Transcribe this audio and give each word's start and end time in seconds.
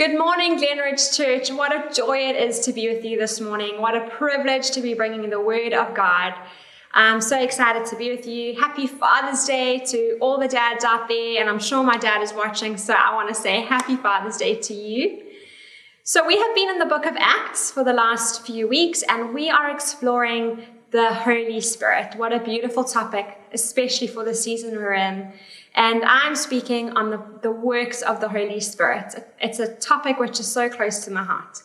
Good 0.00 0.16
morning, 0.16 0.56
Glenridge 0.56 1.14
Church. 1.14 1.50
What 1.50 1.76
a 1.76 1.92
joy 1.92 2.30
it 2.30 2.34
is 2.34 2.60
to 2.60 2.72
be 2.72 2.88
with 2.88 3.04
you 3.04 3.18
this 3.18 3.38
morning. 3.38 3.82
What 3.82 3.94
a 3.94 4.08
privilege 4.08 4.70
to 4.70 4.80
be 4.80 4.94
bringing 4.94 5.28
the 5.28 5.38
Word 5.42 5.74
of 5.74 5.94
God. 5.94 6.32
I'm 6.94 7.20
so 7.20 7.38
excited 7.38 7.84
to 7.84 7.96
be 7.96 8.08
with 8.08 8.26
you. 8.26 8.58
Happy 8.58 8.86
Father's 8.86 9.44
Day 9.44 9.78
to 9.88 10.16
all 10.22 10.40
the 10.40 10.48
dads 10.48 10.84
out 10.84 11.06
there, 11.06 11.38
and 11.38 11.50
I'm 11.50 11.58
sure 11.58 11.84
my 11.84 11.98
dad 11.98 12.22
is 12.22 12.32
watching, 12.32 12.78
so 12.78 12.94
I 12.94 13.14
want 13.14 13.28
to 13.28 13.34
say 13.34 13.60
Happy 13.60 13.94
Father's 13.94 14.38
Day 14.38 14.54
to 14.62 14.72
you. 14.72 15.22
So, 16.02 16.26
we 16.26 16.38
have 16.38 16.54
been 16.54 16.70
in 16.70 16.78
the 16.78 16.86
book 16.86 17.04
of 17.04 17.14
Acts 17.18 17.70
for 17.70 17.84
the 17.84 17.92
last 17.92 18.46
few 18.46 18.66
weeks, 18.66 19.02
and 19.06 19.34
we 19.34 19.50
are 19.50 19.70
exploring 19.70 20.64
the 20.92 21.12
Holy 21.12 21.60
Spirit. 21.60 22.14
What 22.16 22.32
a 22.32 22.38
beautiful 22.38 22.84
topic, 22.84 23.38
especially 23.52 24.06
for 24.06 24.24
the 24.24 24.34
season 24.34 24.74
we're 24.74 24.94
in. 24.94 25.32
And 25.74 26.04
I'm 26.04 26.34
speaking 26.34 26.90
on 26.92 27.10
the, 27.10 27.22
the 27.42 27.50
works 27.50 28.02
of 28.02 28.20
the 28.20 28.28
Holy 28.28 28.60
Spirit. 28.60 29.14
It's 29.40 29.58
a 29.58 29.74
topic 29.76 30.18
which 30.18 30.40
is 30.40 30.50
so 30.50 30.68
close 30.68 31.04
to 31.04 31.10
my 31.10 31.22
heart. 31.22 31.62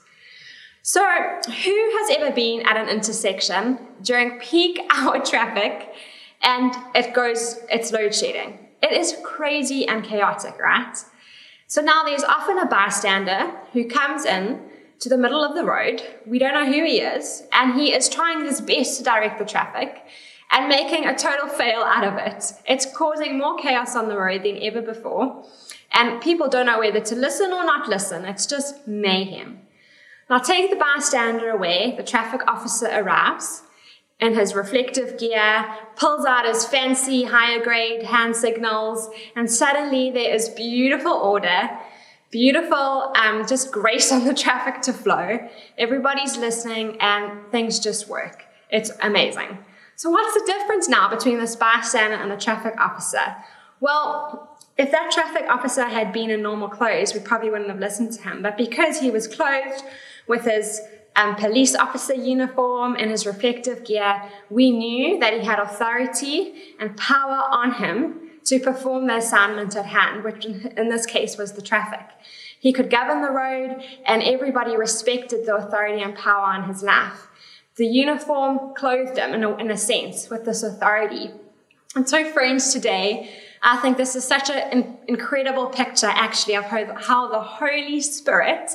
So, 0.83 1.01
who 1.01 1.97
has 1.97 2.17
ever 2.17 2.31
been 2.31 2.61
at 2.67 2.77
an 2.77 2.89
intersection 2.89 3.79
during 4.03 4.39
peak 4.39 4.79
hour 4.91 5.19
traffic 5.19 5.95
and 6.43 6.75
it 6.93 7.13
goes, 7.13 7.59
it's 7.71 7.91
load 7.91 8.13
shedding? 8.13 8.59
It 8.83 8.91
is 8.91 9.17
crazy 9.23 9.87
and 9.87 10.03
chaotic, 10.03 10.59
right? 10.59 10.95
So 11.67 11.81
now 11.81 12.03
there's 12.03 12.23
often 12.23 12.59
a 12.59 12.67
bystander 12.67 13.51
who 13.73 13.85
comes 13.85 14.25
in 14.25 14.61
to 14.99 15.09
the 15.09 15.17
middle 15.17 15.43
of 15.43 15.55
the 15.55 15.65
road. 15.65 16.03
We 16.25 16.37
don't 16.37 16.53
know 16.53 16.65
who 16.65 16.85
he 16.85 17.01
is, 17.01 17.43
and 17.51 17.73
he 17.73 17.93
is 17.93 18.07
trying 18.07 18.45
his 18.45 18.61
best 18.61 18.97
to 18.97 19.03
direct 19.03 19.39
the 19.39 19.45
traffic 19.45 20.03
and 20.55 20.69
making 20.69 21.05
a 21.05 21.13
total 21.13 21.49
fail 21.49 21.81
out 21.81 22.05
of 22.05 22.15
it. 22.15 22.53
It's 22.65 22.85
causing 22.95 23.37
more 23.37 23.57
chaos 23.57 23.93
on 23.93 24.07
the 24.07 24.17
road 24.17 24.43
than 24.43 24.57
ever 24.63 24.81
before. 24.81 25.43
And 25.91 26.21
people 26.21 26.47
don't 26.47 26.65
know 26.65 26.79
whether 26.79 27.01
to 27.01 27.15
listen 27.15 27.51
or 27.51 27.65
not 27.65 27.89
listen. 27.89 28.23
It's 28.23 28.45
just 28.45 28.87
mayhem. 28.87 29.59
Now 30.29 30.37
take 30.37 30.69
the 30.69 30.77
bystander 30.77 31.49
away. 31.49 31.95
The 31.97 32.03
traffic 32.03 32.41
officer 32.47 32.87
arrives 32.87 33.63
in 34.21 34.33
his 34.33 34.55
reflective 34.55 35.17
gear, 35.19 35.65
pulls 35.97 36.25
out 36.25 36.45
his 36.45 36.65
fancy 36.65 37.25
higher 37.25 37.61
grade 37.61 38.03
hand 38.03 38.33
signals, 38.33 39.09
and 39.35 39.51
suddenly 39.51 40.09
there 40.09 40.33
is 40.33 40.47
beautiful 40.47 41.11
order, 41.11 41.69
beautiful 42.31 43.11
um, 43.17 43.45
just 43.45 43.73
grace 43.73 44.09
on 44.13 44.23
the 44.23 44.33
traffic 44.33 44.81
to 44.83 44.93
flow. 44.93 45.37
Everybody's 45.77 46.37
listening 46.37 46.95
and 47.01 47.51
things 47.51 47.77
just 47.77 48.07
work. 48.07 48.45
It's 48.69 48.91
amazing. 49.01 49.57
So, 49.95 50.09
what's 50.09 50.33
the 50.33 50.45
difference 50.45 50.89
now 50.89 51.09
between 51.09 51.39
this 51.39 51.55
bystander 51.55 52.17
and 52.17 52.29
the 52.29 52.37
traffic 52.37 52.73
officer? 52.79 53.35
Well, 53.79 54.57
if 54.77 54.91
that 54.91 55.11
traffic 55.11 55.45
officer 55.49 55.85
had 55.85 56.11
been 56.11 56.29
in 56.29 56.41
normal 56.41 56.67
clothes, 56.67 57.13
we 57.13 57.21
probably 57.21 57.49
wouldn't 57.49 57.69
have 57.69 57.79
listened 57.79 58.11
to 58.13 58.21
him. 58.23 58.41
But 58.41 58.57
because 58.57 58.99
he 58.99 59.09
was 59.09 59.27
clothed 59.27 59.83
with 60.27 60.43
his 60.43 60.81
um, 61.15 61.35
police 61.35 61.75
officer 61.75 62.13
uniform 62.13 62.95
and 62.99 63.09
his 63.09 63.25
reflective 63.25 63.85
gear, 63.85 64.21
we 64.49 64.71
knew 64.71 65.17
that 65.19 65.33
he 65.33 65.45
had 65.45 65.59
authority 65.59 66.75
and 66.77 66.97
power 66.97 67.43
on 67.51 67.75
him 67.75 68.31
to 68.45 68.59
perform 68.59 69.07
the 69.07 69.15
assignment 69.15 69.75
at 69.77 69.85
hand, 69.85 70.23
which 70.23 70.45
in 70.45 70.89
this 70.89 71.05
case 71.05 71.37
was 71.37 71.53
the 71.53 71.61
traffic. 71.61 72.05
He 72.59 72.73
could 72.73 72.89
govern 72.89 73.21
the 73.21 73.31
road, 73.31 73.81
and 74.05 74.23
everybody 74.23 74.75
respected 74.75 75.45
the 75.45 75.55
authority 75.55 76.01
and 76.01 76.15
power 76.15 76.45
on 76.45 76.67
his 76.67 76.83
life. 76.83 77.27
The 77.77 77.85
uniform 77.85 78.73
clothed 78.75 79.17
him, 79.17 79.33
in 79.33 79.43
a, 79.43 79.55
in 79.57 79.71
a 79.71 79.77
sense, 79.77 80.29
with 80.29 80.45
this 80.45 80.63
authority. 80.63 81.31
And 81.95 82.07
so, 82.07 82.29
friends, 82.31 82.71
today, 82.71 83.29
I 83.61 83.77
think 83.77 83.97
this 83.97 84.15
is 84.15 84.23
such 84.23 84.49
an 84.49 84.97
incredible 85.07 85.67
picture, 85.67 86.09
actually, 86.09 86.55
of 86.55 86.65
how 86.65 87.27
the 87.27 87.41
Holy 87.41 87.99
Spirit 88.01 88.71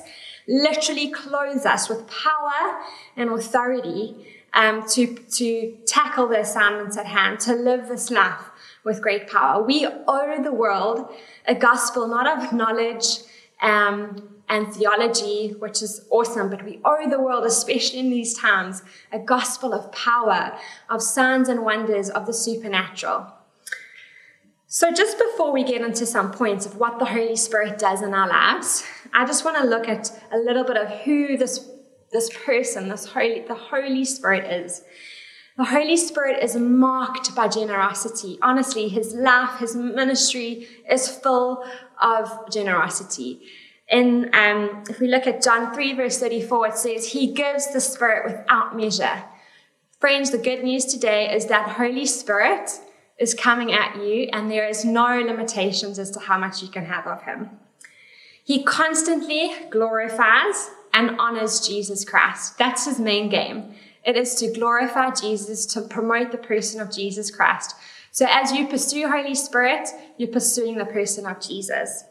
literally 0.48 1.10
clothes 1.10 1.64
us 1.64 1.88
with 1.88 2.06
power 2.08 2.82
and 3.16 3.30
authority 3.30 4.26
um, 4.52 4.86
to, 4.88 5.14
to 5.14 5.76
tackle 5.86 6.28
the 6.28 6.40
assignments 6.40 6.96
at 6.96 7.06
hand, 7.06 7.40
to 7.40 7.54
live 7.54 7.88
this 7.88 8.10
life 8.10 8.50
with 8.84 9.00
great 9.00 9.28
power. 9.28 9.62
We 9.62 9.86
owe 9.86 10.42
the 10.42 10.52
world 10.52 11.12
a 11.46 11.54
gospel 11.54 12.08
not 12.08 12.26
of 12.26 12.52
knowledge 12.52 13.18
um, 13.62 14.28
and 14.50 14.74
theology, 14.74 15.54
which 15.60 15.80
is 15.80 16.04
awesome, 16.10 16.50
but 16.50 16.64
we 16.64 16.80
owe 16.84 17.08
the 17.08 17.20
world, 17.20 17.46
especially 17.46 18.00
in 18.00 18.10
these 18.10 18.34
times, 18.36 18.82
a 19.12 19.18
gospel 19.18 19.72
of 19.72 19.92
power, 19.92 20.58
of 20.90 21.00
signs 21.00 21.48
and 21.48 21.64
wonders, 21.64 22.10
of 22.10 22.26
the 22.26 22.34
supernatural. 22.34 23.32
So, 24.66 24.92
just 24.92 25.18
before 25.18 25.52
we 25.52 25.62
get 25.62 25.82
into 25.82 26.04
some 26.04 26.32
points 26.32 26.66
of 26.66 26.76
what 26.76 26.98
the 26.98 27.04
Holy 27.04 27.36
Spirit 27.36 27.78
does 27.78 28.02
in 28.02 28.12
our 28.12 28.28
lives, 28.28 28.84
I 29.14 29.24
just 29.24 29.44
want 29.44 29.56
to 29.58 29.64
look 29.64 29.88
at 29.88 30.12
a 30.32 30.38
little 30.38 30.64
bit 30.64 30.76
of 30.76 30.88
who 31.00 31.36
this, 31.36 31.68
this 32.12 32.28
person, 32.44 32.88
this 32.88 33.06
Holy, 33.06 33.42
the 33.46 33.54
Holy 33.54 34.04
Spirit 34.04 34.52
is. 34.52 34.82
The 35.56 35.64
Holy 35.64 35.96
Spirit 35.96 36.42
is 36.42 36.56
marked 36.56 37.36
by 37.36 37.46
generosity. 37.46 38.38
Honestly, 38.42 38.88
his 38.88 39.14
life, 39.14 39.60
his 39.60 39.76
ministry 39.76 40.66
is 40.88 41.08
full 41.08 41.64
of 42.02 42.50
generosity 42.50 43.42
in 43.90 44.30
um, 44.34 44.84
if 44.88 45.00
we 45.00 45.08
look 45.08 45.26
at 45.26 45.42
John 45.42 45.74
3, 45.74 45.94
verse 45.94 46.18
34, 46.20 46.68
it 46.68 46.76
says, 46.76 47.12
He 47.12 47.32
gives 47.32 47.72
the 47.72 47.80
Spirit 47.80 48.24
without 48.24 48.76
measure. 48.76 49.24
Friends, 49.98 50.30
the 50.30 50.38
good 50.38 50.62
news 50.62 50.84
today 50.84 51.34
is 51.34 51.46
that 51.46 51.70
Holy 51.70 52.06
Spirit 52.06 52.70
is 53.18 53.34
coming 53.34 53.72
at 53.72 53.96
you, 53.96 54.28
and 54.32 54.50
there 54.50 54.68
is 54.68 54.84
no 54.84 55.20
limitations 55.20 55.98
as 55.98 56.10
to 56.12 56.20
how 56.20 56.38
much 56.38 56.62
you 56.62 56.68
can 56.68 56.86
have 56.86 57.06
of 57.06 57.22
Him. 57.24 57.50
He 58.44 58.62
constantly 58.62 59.50
glorifies 59.70 60.70
and 60.94 61.18
honors 61.20 61.66
Jesus 61.66 62.04
Christ. 62.04 62.58
That's 62.58 62.86
His 62.86 62.98
main 62.98 63.28
game. 63.28 63.74
It 64.04 64.16
is 64.16 64.34
to 64.36 64.52
glorify 64.52 65.10
Jesus, 65.10 65.66
to 65.66 65.82
promote 65.82 66.32
the 66.32 66.38
person 66.38 66.80
of 66.80 66.90
Jesus 66.90 67.30
Christ. 67.30 67.74
So 68.12 68.26
as 68.28 68.52
you 68.52 68.66
pursue 68.66 69.08
Holy 69.08 69.34
Spirit, 69.34 69.88
you're 70.16 70.28
pursuing 70.28 70.78
the 70.78 70.86
person 70.86 71.26
of 71.26 71.40
Jesus. 71.40 72.04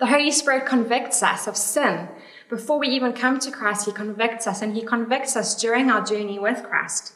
The 0.00 0.06
Holy 0.06 0.30
Spirit 0.30 0.64
convicts 0.64 1.22
us 1.22 1.46
of 1.46 1.58
sin. 1.58 2.08
Before 2.48 2.78
we 2.78 2.88
even 2.88 3.12
come 3.12 3.38
to 3.38 3.50
Christ, 3.50 3.84
He 3.84 3.92
convicts 3.92 4.46
us, 4.46 4.62
and 4.62 4.74
He 4.74 4.82
convicts 4.82 5.36
us 5.36 5.54
during 5.54 5.90
our 5.90 6.02
journey 6.02 6.38
with 6.38 6.62
Christ. 6.62 7.12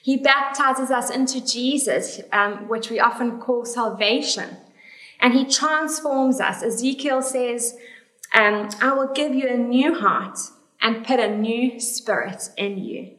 He 0.00 0.18
baptizes 0.18 0.92
us 0.92 1.10
into 1.10 1.44
Jesus, 1.44 2.20
um, 2.32 2.68
which 2.68 2.90
we 2.90 3.00
often 3.00 3.40
call 3.40 3.64
salvation. 3.64 4.56
And 5.18 5.34
He 5.34 5.44
transforms 5.44 6.40
us. 6.40 6.62
Ezekiel 6.62 7.22
says, 7.22 7.76
um, 8.32 8.68
I 8.80 8.92
will 8.92 9.12
give 9.12 9.34
you 9.34 9.48
a 9.48 9.56
new 9.56 9.92
heart 9.98 10.38
and 10.80 11.04
put 11.04 11.18
a 11.18 11.36
new 11.36 11.80
spirit 11.80 12.50
in 12.56 12.78
you. 12.78 13.16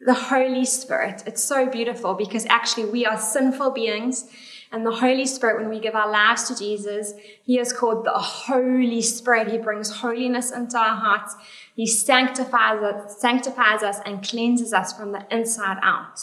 The 0.00 0.14
Holy 0.14 0.64
Spirit. 0.64 1.22
It's 1.26 1.44
so 1.44 1.66
beautiful 1.66 2.14
because 2.14 2.46
actually 2.46 2.86
we 2.86 3.04
are 3.04 3.18
sinful 3.18 3.72
beings 3.72 4.30
and 4.72 4.84
the 4.84 4.92
Holy 4.92 5.26
Spirit, 5.26 5.60
when 5.60 5.70
we 5.70 5.80
give 5.80 5.94
our 5.94 6.10
lives 6.10 6.48
to 6.48 6.56
Jesus, 6.56 7.14
He 7.44 7.58
is 7.58 7.72
called 7.72 8.04
the 8.04 8.18
Holy 8.18 9.00
Spirit. 9.00 9.48
He 9.48 9.58
brings 9.58 9.90
holiness 9.96 10.50
into 10.50 10.76
our 10.76 10.96
hearts. 10.96 11.34
He 11.74 11.86
sanctifies 11.86 12.82
us, 12.82 13.20
sanctifies 13.20 13.82
us 13.82 13.98
and 14.04 14.26
cleanses 14.26 14.72
us 14.72 14.92
from 14.92 15.12
the 15.12 15.26
inside 15.30 15.78
out. 15.82 16.20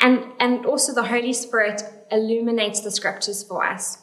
And, 0.00 0.24
and 0.38 0.64
also 0.64 0.94
the 0.94 1.04
Holy 1.04 1.32
Spirit 1.32 1.82
illuminates 2.10 2.80
the 2.80 2.90
scriptures 2.90 3.42
for 3.42 3.66
us. 3.66 3.98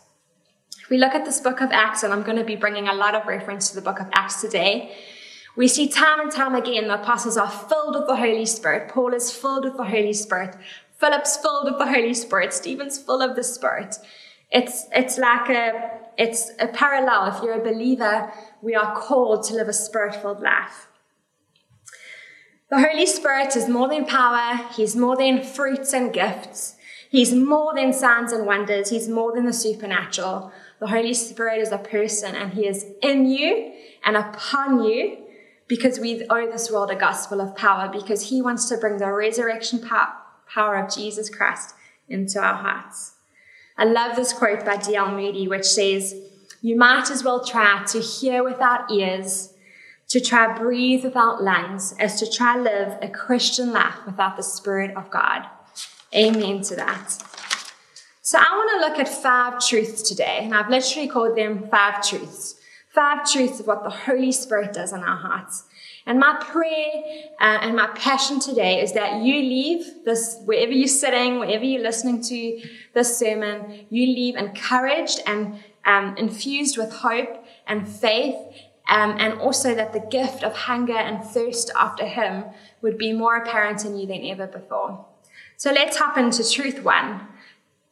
If 0.81 0.90
we 0.90 0.97
look 0.97 1.16
at 1.16 1.25
this 1.25 1.41
book 1.41 1.59
of 1.62 1.72
Acts, 1.72 2.03
and 2.03 2.13
I'm 2.13 2.23
going 2.23 2.38
to 2.38 2.44
be 2.44 2.56
bringing 2.56 2.88
a 2.88 2.94
lot 2.94 3.16
of 3.16 3.25
reference 3.25 3.69
to 3.69 3.75
the 3.75 3.81
book 3.81 4.00
of 4.00 4.07
Acts 4.13 4.41
today, 4.41 4.96
we 5.57 5.67
see 5.67 5.88
time 5.88 6.19
and 6.19 6.31
time 6.31 6.53
again 6.53 6.88
the 6.88 7.01
apostles 7.01 7.35
are 7.35 7.50
filled 7.50 7.96
with 7.96 8.07
the 8.07 8.16
Holy 8.16 8.46
Spirit. 8.46 8.90
Paul 8.90 9.13
is 9.13 9.31
filled 9.31 9.66
with 9.66 9.75
the 9.75 9.85
Holy 9.85 10.13
Spirit. 10.13 10.56
Philip's 10.97 11.38
filled 11.38 11.66
with 11.66 11.78
the 11.78 11.88
Holy 11.88 12.13
Spirit. 12.13 12.53
Stephen's 12.53 12.97
full 12.97 13.22
of 13.22 13.35
the 13.35 13.44
Spirit. 13.44 13.97
It's, 14.52 14.85
it's 14.94 15.18
like 15.18 15.50
a, 15.50 15.91
it's 16.18 16.52
a 16.59 16.68
parallel. 16.68 17.35
If 17.35 17.44
you're 17.44 17.62
a 17.62 17.63
believer, 17.63 18.31
we 18.62 18.75
are 18.75 19.00
called 19.00 19.44
to 19.46 19.53
live 19.53 19.67
a 19.67 19.73
spirit-filled 19.73 20.41
life. 20.41 20.88
The 22.70 22.79
Holy 22.79 23.05
Spirit 23.05 23.55
is 23.55 23.70
more 23.70 23.88
than 23.88 24.05
power. 24.05 24.67
He's 24.76 24.96
more 24.96 25.16
than 25.16 25.44
fruits 25.44 25.94
and 25.94 26.11
gifts. 26.11 26.76
He's 27.09 27.34
more 27.34 27.73
than 27.76 27.93
signs 27.93 28.32
and 28.32 28.46
wonders. 28.46 28.90
He's 28.90 29.08
more 29.08 29.34
than 29.34 29.46
the 29.46 29.53
supernatural. 29.53 30.52
The 30.79 30.88
Holy 30.88 31.14
Spirit 31.14 31.61
is 31.61 31.72
a 31.72 31.78
person 31.78 32.35
and 32.35 32.53
he 32.53 32.67
is 32.67 32.85
in 33.02 33.26
you 33.26 33.72
and 34.03 34.17
upon 34.17 34.84
you 34.84 35.17
because 35.67 36.00
we 36.00 36.26
owe 36.29 36.50
this 36.50 36.70
world 36.72 36.91
a 36.91 36.96
gospel 36.96 37.40
of 37.40 37.55
power 37.55 37.90
because 37.91 38.29
he 38.29 38.41
wants 38.41 38.67
to 38.70 38.78
bring 38.78 38.97
the 38.97 39.11
resurrection 39.11 39.79
power 39.79 40.14
power 40.53 40.76
of 40.76 40.94
Jesus 40.94 41.29
Christ 41.29 41.76
into 42.09 42.40
our 42.40 42.55
hearts. 42.55 43.14
I 43.78 43.85
love 43.85 44.16
this 44.16 44.34
quote 44.34 44.66
by 44.66 44.78
D.L. 44.78 45.11
Moody, 45.11 45.47
which 45.47 45.66
says, 45.66 46.16
You 46.61 46.76
might 46.76 47.11
as 47.11 47.23
well 47.23 47.46
try 47.46 47.84
to 47.90 47.99
hear 47.99 48.44
without 48.44 48.91
ears, 48.91 49.53
to 50.09 50.20
try 50.20 50.58
breathe 50.58 51.03
without 51.03 51.44
lungs, 51.44 51.94
as 51.99 52.20
to 52.20 52.32
try 52.32 52.58
live 52.58 52.97
a 53.02 53.09
Christian 53.09 53.72
life 53.72 54.05
without 54.05 54.35
the 54.38 54.44
Spirit 54.44 54.96
of 54.96 55.11
God. 55.11 55.46
Amen 56.16 56.61
to 56.61 56.76
that. 56.76 57.22
So 58.22 58.40
I 58.40 58.55
want 58.55 58.72
to 58.82 58.88
look 58.88 59.00
at 59.00 59.08
five 59.08 59.66
truths 59.66 60.02
today, 60.02 60.40
and 60.41 60.55
I've 60.55 60.70
literally 60.70 61.08
called 61.08 61.38
them 61.38 61.67
five 61.70 62.05
truths. 62.05 62.55
Five 62.90 63.32
truths 63.32 63.59
of 63.59 63.67
what 63.67 63.84
the 63.84 63.90
Holy 63.90 64.32
Spirit 64.32 64.73
does 64.73 64.91
in 64.91 65.02
our 65.02 65.17
hearts. 65.17 65.66
And 66.07 66.19
my 66.19 66.37
prayer 66.39 67.03
uh, 67.41 67.59
and 67.61 67.75
my 67.75 67.87
passion 67.87 68.39
today 68.39 68.81
is 68.81 68.93
that 68.93 69.21
you 69.21 69.35
leave 69.35 70.05
this, 70.05 70.39
wherever 70.45 70.71
you're 70.71 70.87
sitting, 70.87 71.37
wherever 71.37 71.65
you're 71.65 71.83
listening 71.83 72.23
to 72.23 72.61
this 72.93 73.17
sermon, 73.17 73.85
you 73.89 74.07
leave 74.07 74.37
encouraged 74.37 75.19
and 75.27 75.59
um, 75.83 76.15
infused 76.17 76.77
with 76.77 76.93
hope 76.93 77.45
and 77.67 77.85
faith, 77.85 78.35
um, 78.87 79.17
and 79.19 79.33
also 79.41 79.75
that 79.75 79.91
the 79.91 79.99
gift 79.99 80.43
of 80.43 80.53
hunger 80.53 80.97
and 80.97 81.21
thirst 81.25 81.71
after 81.75 82.05
Him 82.05 82.45
would 82.81 82.97
be 82.97 83.11
more 83.11 83.35
apparent 83.35 83.83
in 83.83 83.97
you 83.97 84.07
than 84.07 84.23
ever 84.23 84.47
before. 84.47 85.05
So 85.57 85.73
let's 85.73 85.97
hop 85.97 86.17
into 86.17 86.49
truth 86.49 86.83
one. 86.83 87.27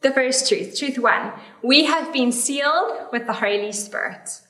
The 0.00 0.10
first 0.10 0.48
truth, 0.48 0.78
truth 0.78 0.98
one, 0.98 1.32
we 1.62 1.84
have 1.84 2.14
been 2.14 2.32
sealed 2.32 3.08
with 3.12 3.26
the 3.26 3.34
Holy 3.34 3.72
Spirit. 3.72 4.40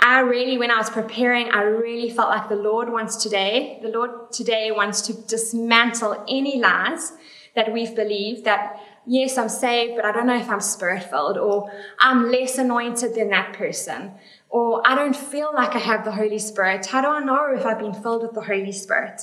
I 0.00 0.20
really, 0.20 0.58
when 0.58 0.70
I 0.70 0.78
was 0.78 0.90
preparing, 0.90 1.50
I 1.50 1.62
really 1.62 2.08
felt 2.10 2.30
like 2.30 2.48
the 2.48 2.56
Lord 2.56 2.90
wants 2.90 3.16
today, 3.16 3.80
the 3.82 3.88
Lord 3.88 4.30
today 4.30 4.70
wants 4.70 5.00
to 5.02 5.12
dismantle 5.12 6.24
any 6.28 6.60
lies 6.60 7.12
that 7.56 7.72
we've 7.72 7.96
believed 7.96 8.44
that, 8.44 8.78
yes, 9.06 9.36
I'm 9.36 9.48
saved, 9.48 9.96
but 9.96 10.04
I 10.04 10.12
don't 10.12 10.26
know 10.26 10.36
if 10.36 10.48
I'm 10.48 10.60
spirit 10.60 11.02
filled, 11.02 11.36
or 11.36 11.72
I'm 12.00 12.30
less 12.30 12.58
anointed 12.58 13.16
than 13.16 13.30
that 13.30 13.54
person, 13.54 14.12
or 14.48 14.80
I 14.86 14.94
don't 14.94 15.16
feel 15.16 15.50
like 15.52 15.74
I 15.74 15.80
have 15.80 16.04
the 16.04 16.12
Holy 16.12 16.38
Spirit. 16.38 16.86
How 16.86 17.00
do 17.00 17.08
I 17.08 17.24
know 17.24 17.52
if 17.52 17.66
I've 17.66 17.80
been 17.80 17.94
filled 17.94 18.22
with 18.22 18.34
the 18.34 18.42
Holy 18.42 18.72
Spirit? 18.72 19.22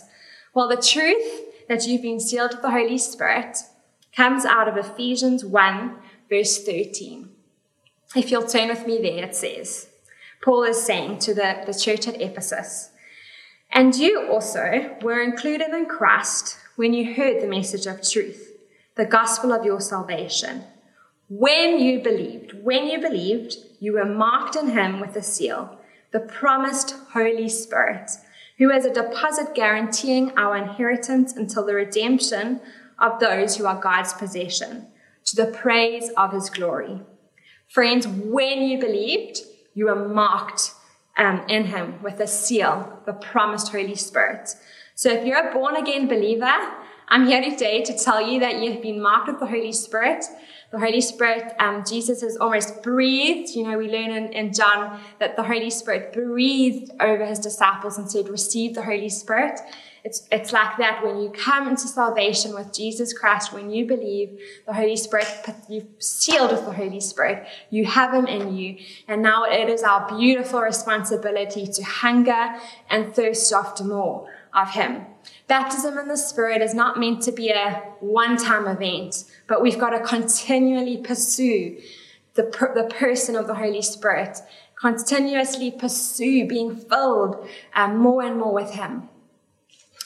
Well, 0.54 0.68
the 0.68 0.76
truth 0.76 1.44
that 1.70 1.88
you've 1.88 2.02
been 2.02 2.20
sealed 2.20 2.52
with 2.52 2.62
the 2.62 2.72
Holy 2.72 2.98
Spirit 2.98 3.58
comes 4.14 4.44
out 4.44 4.68
of 4.68 4.76
Ephesians 4.76 5.46
1, 5.46 5.96
verse 6.30 6.64
13. 6.64 7.30
If 8.16 8.30
you'll 8.32 8.48
turn 8.48 8.68
with 8.68 8.86
me 8.86 9.02
there, 9.02 9.24
it 9.24 9.36
says, 9.36 9.88
Paul 10.46 10.62
is 10.62 10.84
saying 10.84 11.18
to 11.22 11.34
the, 11.34 11.64
the 11.66 11.74
church 11.74 12.08
at 12.08 12.22
Ephesus. 12.22 12.92
And 13.72 13.96
you 13.96 14.30
also 14.30 14.96
were 15.02 15.24
included 15.24 15.70
in 15.70 15.88
Christ 15.88 16.60
when 16.76 16.94
you 16.94 17.16
heard 17.16 17.42
the 17.42 17.48
message 17.48 17.88
of 17.88 18.08
truth, 18.08 18.56
the 18.96 19.08
gospel 19.08 19.52
of 19.52 19.66
your 19.66 19.82
salvation. 19.82 20.64
When 21.30 21.80
you 21.80 22.00
believed, 22.00 22.64
when 22.64 22.86
you 22.86 23.02
believed, 23.02 23.56
you 23.80 23.94
were 23.94 24.06
marked 24.06 24.56
in 24.56 24.70
him 24.70 25.00
with 25.00 25.16
a 25.16 25.24
seal, 25.24 25.80
the 26.12 26.20
promised 26.20 26.92
Holy 27.14 27.50
Spirit, 27.50 28.12
who 28.60 28.70
is 28.70 28.86
a 28.86 28.94
deposit 28.94 29.56
guaranteeing 29.56 30.32
our 30.38 30.56
inheritance 30.56 31.36
until 31.36 31.66
the 31.66 31.74
redemption 31.74 32.62
of 33.00 33.20
those 33.20 33.58
who 33.58 33.66
are 33.66 33.82
God's 33.82 34.14
possession, 34.14 34.86
to 35.26 35.36
the 35.36 35.48
praise 35.48 36.12
of 36.16 36.34
his 36.34 36.52
glory. 36.52 37.02
Friends, 37.68 38.08
when 38.08 38.62
you 38.62 38.80
believed, 38.80 39.40
you 39.76 39.90
are 39.90 40.08
marked 40.08 40.72
um, 41.18 41.46
in 41.48 41.66
Him 41.66 42.02
with 42.02 42.20
a 42.20 42.28
seal, 42.28 43.02
the 43.06 43.14
promised 43.14 43.72
Holy 43.72 43.96
Spirit. 43.96 44.50
So 44.96 45.12
if 45.12 45.26
you're 45.26 45.50
a 45.50 45.54
born 45.54 45.76
again 45.76 46.08
believer, 46.08 46.52
I'm 47.08 47.28
here 47.28 47.44
today 47.44 47.84
to 47.84 47.98
tell 47.98 48.20
you 48.20 48.40
that 48.40 48.62
you've 48.62 48.82
been 48.82 49.00
marked 49.00 49.28
with 49.28 49.40
the 49.40 49.46
Holy 49.46 49.74
Spirit. 49.74 50.26
The 50.72 50.80
Holy 50.80 51.02
Spirit, 51.02 51.54
um, 51.60 51.84
Jesus 51.88 52.22
has 52.22 52.36
almost 52.38 52.82
breathed. 52.82 53.52
You 53.52 53.68
know, 53.68 53.78
we 53.78 53.90
learn 53.90 54.12
in, 54.12 54.34
in 54.34 54.54
John 54.54 55.00
that 55.20 55.36
the 55.36 55.44
Holy 55.44 55.70
Spirit 55.70 56.14
breathed 56.14 56.92
over 57.00 57.26
his 57.26 57.40
disciples 57.40 57.98
and 57.98 58.10
said, 58.10 58.28
Receive 58.28 58.74
the 58.74 58.82
Holy 58.82 59.10
Spirit. 59.10 59.60
It's, 60.06 60.28
it's 60.32 60.54
like 60.54 60.78
that 60.78 61.04
when 61.04 61.18
you 61.18 61.32
come 61.32 61.68
into 61.68 61.88
salvation 61.88 62.54
with 62.54 62.72
Jesus 62.72 63.12
Christ, 63.12 63.52
when 63.52 63.72
you 63.72 63.88
believe 63.88 64.40
the 64.68 64.74
Holy 64.74 64.96
Spirit, 64.96 65.28
you've 65.68 65.88
sealed 65.98 66.52
with 66.52 66.64
the 66.64 66.74
Holy 66.74 67.00
Spirit, 67.00 67.48
you 67.72 67.86
have 67.86 68.14
Him 68.14 68.28
in 68.28 68.56
you. 68.56 68.78
And 69.08 69.24
now 69.24 69.46
it 69.46 69.68
is 69.68 69.82
our 69.82 70.08
beautiful 70.16 70.62
responsibility 70.62 71.66
to 71.66 71.82
hunger 71.82 72.54
and 72.88 73.16
thirst 73.16 73.52
after 73.52 73.84
more 73.84 74.30
of 74.54 74.70
Him. 74.70 75.08
Baptism 75.48 75.98
in 75.98 76.08
the 76.08 76.18
Spirit 76.18 76.62
is 76.62 76.76
not 76.76 77.00
meant 77.00 77.24
to 77.24 77.32
be 77.32 77.50
a 77.50 77.82
one 78.00 78.38
time 78.38 78.68
event, 78.68 79.24
but 79.48 79.64
we've 79.64 79.80
got 79.80 79.90
to 79.90 80.02
continually 80.02 80.98
pursue 80.98 81.82
the, 82.36 82.44
the 82.76 82.94
person 82.94 83.36
of 83.36 83.48
the 83.48 83.56
Holy 83.56 83.82
Spirit, 83.82 84.38
continuously 84.80 85.72
pursue 85.72 86.46
being 86.48 86.76
filled 86.76 87.50
um, 87.74 87.98
more 87.98 88.22
and 88.22 88.38
more 88.38 88.54
with 88.54 88.70
Him. 88.70 89.10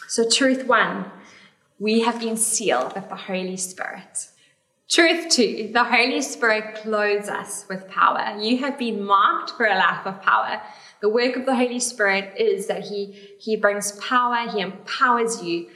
So, 0.09 0.27
truth 0.27 0.65
one, 0.65 1.05
we 1.77 2.01
have 2.01 2.19
been 2.19 2.35
sealed 2.35 2.95
with 2.95 3.09
the 3.09 3.15
Holy 3.15 3.55
Spirit. 3.57 4.29
Truth 4.89 5.29
two, 5.29 5.69
the 5.71 5.83
Holy 5.83 6.23
Spirit 6.23 6.77
clothes 6.81 7.29
us 7.29 7.67
with 7.69 7.87
power. 7.87 8.35
You 8.39 8.57
have 8.57 8.79
been 8.79 9.03
marked 9.03 9.51
for 9.51 9.67
a 9.67 9.77
life 9.77 10.07
of 10.07 10.19
power. 10.23 10.63
The 11.03 11.09
work 11.09 11.35
of 11.35 11.45
the 11.45 11.53
Holy 11.53 11.79
Spirit 11.79 12.33
is 12.39 12.65
that 12.65 12.85
He, 12.85 13.35
he 13.39 13.55
brings 13.55 13.91
power, 13.99 14.49
He 14.49 14.61
empowers 14.61 15.43
you 15.43 15.67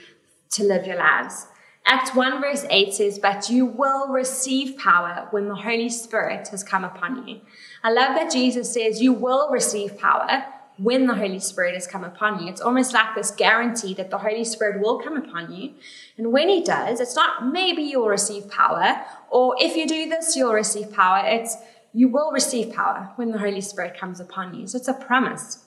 to 0.53 0.63
live 0.63 0.87
your 0.87 0.97
lives. 0.97 1.45
Acts 1.85 2.15
1 2.15 2.41
verse 2.41 2.65
8 2.71 2.91
says, 2.91 3.19
But 3.19 3.51
you 3.51 3.67
will 3.67 4.07
receive 4.07 4.79
power 4.79 5.27
when 5.29 5.47
the 5.47 5.57
Holy 5.57 5.89
Spirit 5.89 6.47
has 6.47 6.63
come 6.63 6.83
upon 6.83 7.27
you. 7.27 7.41
I 7.83 7.91
love 7.91 8.15
that 8.15 8.31
Jesus 8.31 8.73
says, 8.73 8.99
You 8.99 9.13
will 9.13 9.51
receive 9.51 9.99
power 9.99 10.43
when 10.77 11.07
the 11.07 11.15
Holy 11.15 11.39
Spirit 11.39 11.75
has 11.75 11.87
come 11.87 12.03
upon 12.03 12.41
you. 12.41 12.49
It's 12.49 12.61
almost 12.61 12.93
like 12.93 13.15
this 13.15 13.31
guarantee 13.31 13.93
that 13.93 14.09
the 14.09 14.17
Holy 14.17 14.43
Spirit 14.43 14.81
will 14.81 14.99
come 14.99 15.17
upon 15.17 15.53
you. 15.53 15.73
And 16.17 16.31
when 16.31 16.49
He 16.49 16.63
does, 16.63 16.99
it's 16.99 17.15
not 17.15 17.51
maybe 17.51 17.83
you'll 17.83 18.07
receive 18.07 18.49
power, 18.49 19.05
or 19.29 19.55
if 19.59 19.75
you 19.75 19.87
do 19.87 20.09
this, 20.09 20.35
you'll 20.35 20.53
receive 20.53 20.91
power. 20.91 21.21
It's 21.25 21.57
you 21.93 22.07
will 22.07 22.31
receive 22.31 22.73
power 22.73 23.11
when 23.17 23.31
the 23.31 23.37
Holy 23.37 23.61
Spirit 23.61 23.97
comes 23.97 24.19
upon 24.19 24.55
you. 24.55 24.67
So 24.67 24.77
it's 24.77 24.87
a 24.87 24.93
promise. 24.93 25.65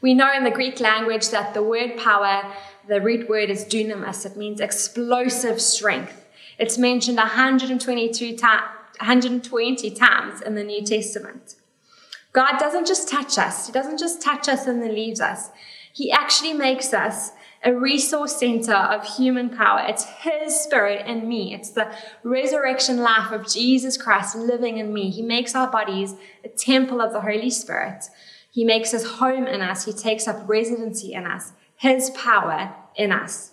We 0.00 0.14
know 0.14 0.32
in 0.32 0.44
the 0.44 0.50
Greek 0.50 0.78
language 0.78 1.30
that 1.30 1.52
the 1.52 1.62
word 1.62 1.96
power, 1.96 2.52
the 2.86 3.00
root 3.00 3.28
word 3.28 3.50
is 3.50 3.64
dunamis. 3.64 4.24
It 4.24 4.36
means 4.36 4.60
explosive 4.60 5.60
strength. 5.60 6.26
It's 6.58 6.78
mentioned 6.78 7.16
122 7.16 8.36
ta- 8.36 8.72
120 8.98 9.90
times 9.90 10.40
in 10.42 10.54
the 10.54 10.62
New 10.62 10.84
Testament. 10.84 11.56
God 12.36 12.58
doesn't 12.58 12.86
just 12.86 13.08
touch 13.08 13.38
us, 13.38 13.66
He 13.66 13.72
doesn't 13.72 13.98
just 13.98 14.20
touch 14.20 14.46
us 14.46 14.66
and 14.66 14.82
then 14.82 14.94
leaves 14.94 15.22
us. 15.22 15.48
He 15.90 16.12
actually 16.12 16.52
makes 16.52 16.92
us 16.92 17.32
a 17.64 17.72
resource 17.74 18.36
center 18.36 18.74
of 18.74 19.16
human 19.16 19.48
power. 19.48 19.82
It's 19.88 20.04
His 20.04 20.54
Spirit 20.60 21.06
in 21.06 21.26
me. 21.26 21.54
It's 21.54 21.70
the 21.70 21.90
resurrection 22.24 22.98
life 22.98 23.32
of 23.32 23.48
Jesus 23.48 23.96
Christ 23.96 24.36
living 24.36 24.76
in 24.76 24.92
me. 24.92 25.08
He 25.08 25.22
makes 25.22 25.54
our 25.54 25.70
bodies 25.70 26.14
a 26.44 26.48
temple 26.48 27.00
of 27.00 27.14
the 27.14 27.22
Holy 27.22 27.48
Spirit. 27.48 28.04
He 28.50 28.66
makes 28.66 28.90
His 28.90 29.06
home 29.12 29.46
in 29.46 29.62
us. 29.62 29.86
He 29.86 29.94
takes 29.94 30.28
up 30.28 30.46
residency 30.46 31.14
in 31.14 31.24
us. 31.24 31.54
His 31.76 32.10
power 32.10 32.74
in 32.96 33.12
us. 33.12 33.52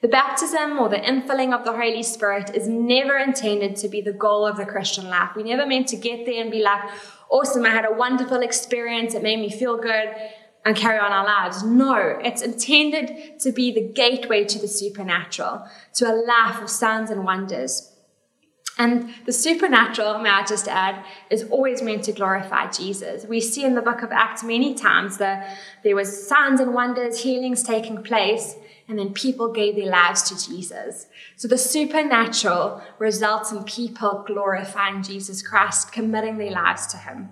The 0.00 0.08
baptism 0.08 0.78
or 0.78 0.88
the 0.88 0.96
infilling 0.96 1.52
of 1.52 1.64
the 1.64 1.72
Holy 1.72 2.04
Spirit 2.04 2.54
is 2.54 2.68
never 2.68 3.18
intended 3.18 3.74
to 3.76 3.88
be 3.88 4.00
the 4.00 4.12
goal 4.12 4.46
of 4.46 4.56
the 4.56 4.64
Christian 4.64 5.08
life. 5.08 5.30
We 5.34 5.42
never 5.42 5.66
meant 5.66 5.88
to 5.88 5.96
get 5.96 6.24
there 6.24 6.40
and 6.40 6.52
be 6.52 6.62
like, 6.62 6.88
awesome, 7.30 7.64
I 7.64 7.70
had 7.70 7.84
a 7.84 7.92
wonderful 7.92 8.40
experience, 8.40 9.14
it 9.14 9.22
made 9.22 9.38
me 9.38 9.50
feel 9.50 9.76
good, 9.76 10.14
and 10.64 10.76
carry 10.76 10.98
on 10.98 11.12
our 11.12 11.24
lives. 11.24 11.62
No, 11.62 12.18
it's 12.22 12.42
intended 12.42 13.40
to 13.40 13.52
be 13.52 13.72
the 13.72 13.88
gateway 13.88 14.44
to 14.44 14.58
the 14.58 14.68
supernatural, 14.68 15.66
to 15.94 16.06
a 16.06 16.14
life 16.14 16.60
of 16.60 16.68
signs 16.68 17.10
and 17.10 17.24
wonders. 17.24 17.92
And 18.76 19.12
the 19.26 19.32
supernatural, 19.32 20.18
may 20.18 20.30
I 20.30 20.44
just 20.44 20.68
add, 20.68 21.04
is 21.30 21.44
always 21.50 21.82
meant 21.82 22.04
to 22.04 22.12
glorify 22.12 22.70
Jesus. 22.70 23.24
We 23.24 23.40
see 23.40 23.64
in 23.64 23.74
the 23.74 23.82
book 23.82 24.02
of 24.02 24.12
Acts 24.12 24.44
many 24.44 24.74
times 24.74 25.18
that 25.18 25.58
there 25.82 25.96
was 25.96 26.28
signs 26.28 26.60
and 26.60 26.72
wonders, 26.72 27.22
healings 27.22 27.64
taking 27.64 28.04
place, 28.04 28.54
and 28.88 28.98
then 28.98 29.12
people 29.12 29.52
gave 29.52 29.76
their 29.76 29.90
lives 29.90 30.22
to 30.22 30.50
Jesus. 30.50 31.06
So 31.36 31.46
the 31.46 31.58
supernatural 31.58 32.82
results 32.98 33.52
in 33.52 33.64
people 33.64 34.24
glorifying 34.26 35.02
Jesus 35.02 35.42
Christ, 35.42 35.92
committing 35.92 36.38
their 36.38 36.52
lives 36.52 36.86
to 36.88 36.96
Him. 36.96 37.28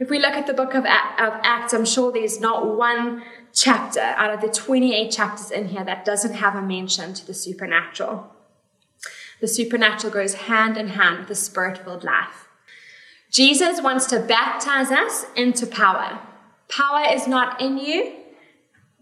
If 0.00 0.10
we 0.10 0.18
look 0.18 0.32
at 0.32 0.46
the 0.46 0.54
book 0.54 0.74
of 0.74 0.84
Acts, 0.86 1.72
I'm 1.72 1.84
sure 1.84 2.10
there's 2.10 2.40
not 2.40 2.76
one 2.76 3.22
chapter 3.52 4.00
out 4.00 4.32
of 4.32 4.40
the 4.40 4.48
28 4.48 5.10
chapters 5.10 5.50
in 5.50 5.68
here 5.68 5.84
that 5.84 6.04
doesn't 6.04 6.34
have 6.34 6.56
a 6.56 6.62
mention 6.62 7.14
to 7.14 7.26
the 7.26 7.34
supernatural. 7.34 8.32
The 9.40 9.48
supernatural 9.48 10.12
goes 10.12 10.34
hand 10.34 10.76
in 10.76 10.88
hand 10.88 11.18
with 11.18 11.28
the 11.28 11.34
spirit 11.34 11.78
filled 11.78 12.04
life. 12.04 12.48
Jesus 13.30 13.80
wants 13.80 14.06
to 14.06 14.20
baptize 14.20 14.90
us 14.90 15.26
into 15.36 15.66
power. 15.66 16.18
Power 16.68 17.04
is 17.12 17.28
not 17.28 17.60
in 17.60 17.78
you, 17.78 18.14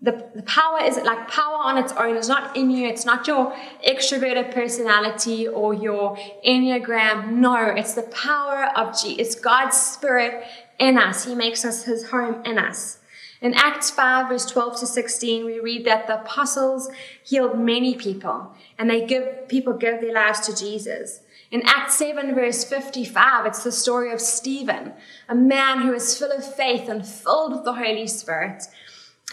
the, 0.01 0.31
the 0.35 0.43
power 0.43 0.81
is 0.83 0.97
like 0.99 1.29
power 1.29 1.57
on 1.57 1.77
its 1.77 1.93
own 1.93 2.17
is 2.17 2.29
not 2.29 2.57
in 2.57 2.71
you. 2.71 2.87
It's 2.87 3.05
not 3.05 3.27
your 3.27 3.53
extroverted 3.87 4.55
personality 4.55 5.49
or 5.49 5.75
your 5.75 6.17
enneagram. 6.47 7.33
No, 7.33 7.57
it's 7.57 7.95
the 7.95 8.03
power 8.03 8.71
of 8.77 9.01
G. 9.01 9.15
It's 9.15 9.35
God's 9.35 9.77
spirit 9.77 10.45
in 10.79 10.99
us. 10.99 11.25
He 11.25 11.35
makes 11.35 11.65
us 11.65 11.85
his 11.85 12.11
home 12.11 12.45
in 12.45 12.59
us. 12.59 12.99
In 13.41 13.55
Acts 13.55 13.91
5, 13.91 14.29
verse 14.29 14.47
12 14.47 14.81
to 14.81 14.87
16, 14.87 15.45
we 15.45 15.61
read 15.61 15.85
that 15.87 16.07
the 16.07 16.21
apostles 16.21 16.91
healed 17.23 17.59
many 17.59 17.95
people 17.95 18.53
and 18.79 18.91
they 18.91 19.07
give 19.07 19.49
people 19.49 19.75
give 19.75 20.01
their 20.01 20.13
lives 20.13 20.41
to 20.41 20.57
Jesus. 20.57 21.21
In 21.51 21.63
Acts 21.65 21.97
7, 21.97 22.35
verse 22.35 22.65
55, 22.65 23.47
it's 23.47 23.65
the 23.65 23.73
story 23.73 24.13
of 24.13 24.21
Stephen, 24.21 24.93
a 25.29 25.35
man 25.35 25.81
who 25.81 25.95
is 25.95 26.19
full 26.19 26.31
of 26.31 26.55
faith 26.55 26.89
and 26.89 27.07
filled 27.07 27.53
with 27.53 27.65
the 27.65 27.73
Holy 27.73 28.07
Spirit. 28.07 28.65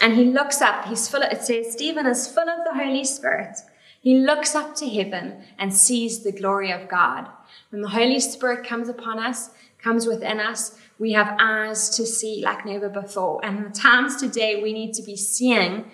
And 0.00 0.14
he 0.14 0.24
looks 0.24 0.60
up, 0.60 0.86
he's 0.86 1.08
full 1.08 1.22
of, 1.22 1.32
it 1.32 1.42
says, 1.42 1.72
Stephen 1.72 2.06
is 2.06 2.28
full 2.28 2.48
of 2.48 2.64
the 2.64 2.74
Holy 2.74 3.04
Spirit. 3.04 3.58
He 4.00 4.18
looks 4.18 4.54
up 4.54 4.74
to 4.76 4.88
heaven 4.88 5.42
and 5.58 5.72
sees 5.74 6.22
the 6.22 6.32
glory 6.32 6.70
of 6.70 6.88
God. 6.88 7.28
When 7.70 7.82
the 7.82 7.88
Holy 7.88 8.20
Spirit 8.20 8.66
comes 8.66 8.88
upon 8.88 9.18
us, 9.18 9.50
comes 9.78 10.06
within 10.06 10.38
us, 10.38 10.78
we 10.98 11.12
have 11.12 11.36
eyes 11.38 11.90
to 11.90 12.06
see 12.06 12.42
like 12.42 12.64
never 12.64 12.88
before. 12.88 13.44
And 13.44 13.64
the 13.64 13.70
times 13.70 14.16
today, 14.16 14.62
we 14.62 14.72
need 14.72 14.94
to 14.94 15.02
be 15.02 15.16
seeing 15.16 15.90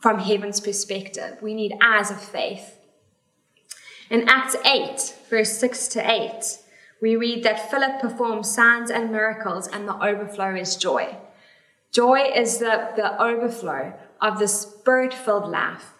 from 0.00 0.18
heaven's 0.18 0.60
perspective. 0.60 1.38
We 1.42 1.54
need 1.54 1.76
eyes 1.80 2.10
of 2.10 2.20
faith. 2.20 2.78
In 4.08 4.28
Acts 4.28 4.56
8, 4.64 5.14
verse 5.28 5.58
6 5.58 5.88
to 5.88 6.10
8, 6.10 6.58
we 7.02 7.16
read 7.16 7.42
that 7.42 7.70
Philip 7.70 8.00
performs 8.00 8.54
signs 8.54 8.90
and 8.90 9.10
miracles, 9.10 9.66
and 9.66 9.88
the 9.88 9.96
overflow 9.96 10.54
is 10.54 10.76
joy. 10.76 11.16
Joy 11.96 12.30
is 12.34 12.58
the, 12.58 12.90
the 12.94 13.18
overflow 13.22 13.94
of 14.20 14.38
the 14.38 14.48
spirit 14.48 15.14
filled 15.14 15.48
life. 15.48 15.94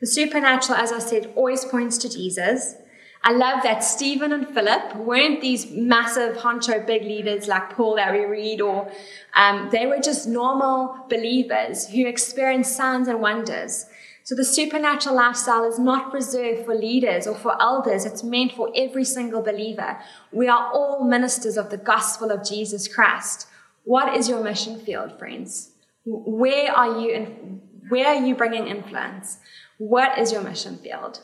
The 0.00 0.08
supernatural, 0.08 0.76
as 0.76 0.90
I 0.90 0.98
said, 0.98 1.32
always 1.36 1.64
points 1.64 1.98
to 1.98 2.08
Jesus. 2.08 2.74
I 3.22 3.30
love 3.30 3.62
that 3.62 3.84
Stephen 3.84 4.32
and 4.32 4.48
Philip 4.48 4.96
weren't 4.96 5.40
these 5.40 5.70
massive 5.70 6.38
honcho 6.38 6.84
big 6.84 7.04
leaders 7.04 7.46
like 7.46 7.76
Paul 7.76 7.94
that 7.94 8.12
we 8.12 8.24
read, 8.24 8.60
or 8.60 8.90
um, 9.36 9.68
they 9.70 9.86
were 9.86 10.00
just 10.00 10.26
normal 10.26 11.06
believers 11.08 11.86
who 11.86 12.08
experienced 12.08 12.76
signs 12.76 13.06
and 13.06 13.20
wonders. 13.20 13.86
So 14.24 14.34
the 14.34 14.44
supernatural 14.44 15.14
lifestyle 15.14 15.62
is 15.62 15.78
not 15.78 16.12
reserved 16.12 16.64
for 16.64 16.74
leaders 16.74 17.28
or 17.28 17.36
for 17.36 17.56
elders. 17.62 18.04
It's 18.04 18.24
meant 18.24 18.50
for 18.50 18.72
every 18.74 19.04
single 19.04 19.42
believer. 19.42 19.96
We 20.32 20.48
are 20.48 20.72
all 20.72 21.04
ministers 21.04 21.56
of 21.56 21.70
the 21.70 21.76
gospel 21.76 22.32
of 22.32 22.44
Jesus 22.44 22.88
Christ. 22.88 23.46
What 23.84 24.16
is 24.16 24.28
your 24.28 24.42
mission 24.42 24.80
field, 24.80 25.18
friends? 25.18 25.72
Where 26.06 26.72
are 26.72 27.00
you 27.00 27.10
in, 27.12 27.60
where 27.90 28.06
are 28.06 28.24
you 28.24 28.34
bringing 28.34 28.66
influence? 28.66 29.38
What 29.78 30.18
is 30.18 30.32
your 30.32 30.42
mission 30.42 30.78
field? 30.78 31.20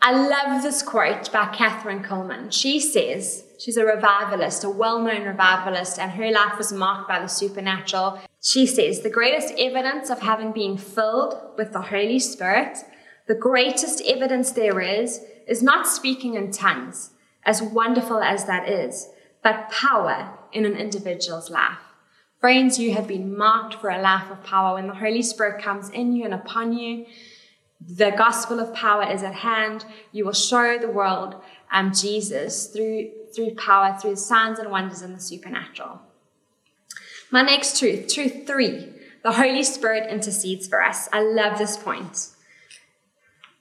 I 0.00 0.12
love 0.12 0.62
this 0.62 0.82
quote 0.82 1.30
by 1.32 1.46
Kathryn 1.46 2.06
Kuhlman. 2.06 2.52
She 2.52 2.80
says, 2.80 3.44
she's 3.58 3.76
a 3.76 3.84
revivalist, 3.84 4.64
a 4.64 4.70
well 4.70 5.02
known 5.02 5.24
revivalist, 5.24 5.98
and 5.98 6.12
her 6.12 6.30
life 6.30 6.56
was 6.56 6.72
marked 6.72 7.08
by 7.08 7.20
the 7.20 7.26
supernatural. 7.26 8.20
She 8.40 8.64
says, 8.64 9.00
the 9.00 9.10
greatest 9.10 9.52
evidence 9.58 10.08
of 10.08 10.20
having 10.20 10.52
been 10.52 10.78
filled 10.78 11.34
with 11.58 11.72
the 11.72 11.82
Holy 11.82 12.20
Spirit, 12.20 12.78
the 13.26 13.34
greatest 13.34 14.00
evidence 14.06 14.52
there 14.52 14.80
is, 14.80 15.20
is 15.46 15.62
not 15.62 15.86
speaking 15.86 16.34
in 16.34 16.52
tongues, 16.52 17.10
as 17.44 17.60
wonderful 17.60 18.22
as 18.22 18.46
that 18.46 18.68
is, 18.68 19.08
but 19.42 19.68
power 19.70 20.38
in 20.52 20.64
an 20.64 20.76
individual's 20.76 21.50
life. 21.50 21.78
Friends, 22.40 22.78
you 22.78 22.92
have 22.92 23.08
been 23.08 23.36
marked 23.36 23.74
for 23.74 23.90
a 23.90 24.00
life 24.00 24.30
of 24.30 24.44
power. 24.44 24.74
When 24.74 24.86
the 24.86 24.94
Holy 24.94 25.22
Spirit 25.22 25.62
comes 25.62 25.90
in 25.90 26.12
you 26.12 26.24
and 26.24 26.32
upon 26.32 26.72
you, 26.72 27.06
the 27.80 28.12
gospel 28.16 28.60
of 28.60 28.74
power 28.74 29.10
is 29.10 29.24
at 29.24 29.34
hand. 29.34 29.84
You 30.12 30.24
will 30.24 30.32
show 30.32 30.78
the 30.78 30.88
world 30.88 31.42
um, 31.72 31.92
Jesus 31.92 32.68
through, 32.68 33.10
through 33.34 33.56
power, 33.56 33.98
through 34.00 34.16
signs 34.16 34.60
and 34.60 34.70
wonders 34.70 35.02
in 35.02 35.12
the 35.12 35.20
supernatural. 35.20 36.00
My 37.32 37.42
next 37.42 37.78
truth, 37.80 38.12
truth 38.12 38.46
three, 38.46 38.88
the 39.24 39.32
Holy 39.32 39.64
Spirit 39.64 40.08
intercedes 40.08 40.68
for 40.68 40.82
us. 40.82 41.08
I 41.12 41.22
love 41.22 41.58
this 41.58 41.76
point. 41.76 42.28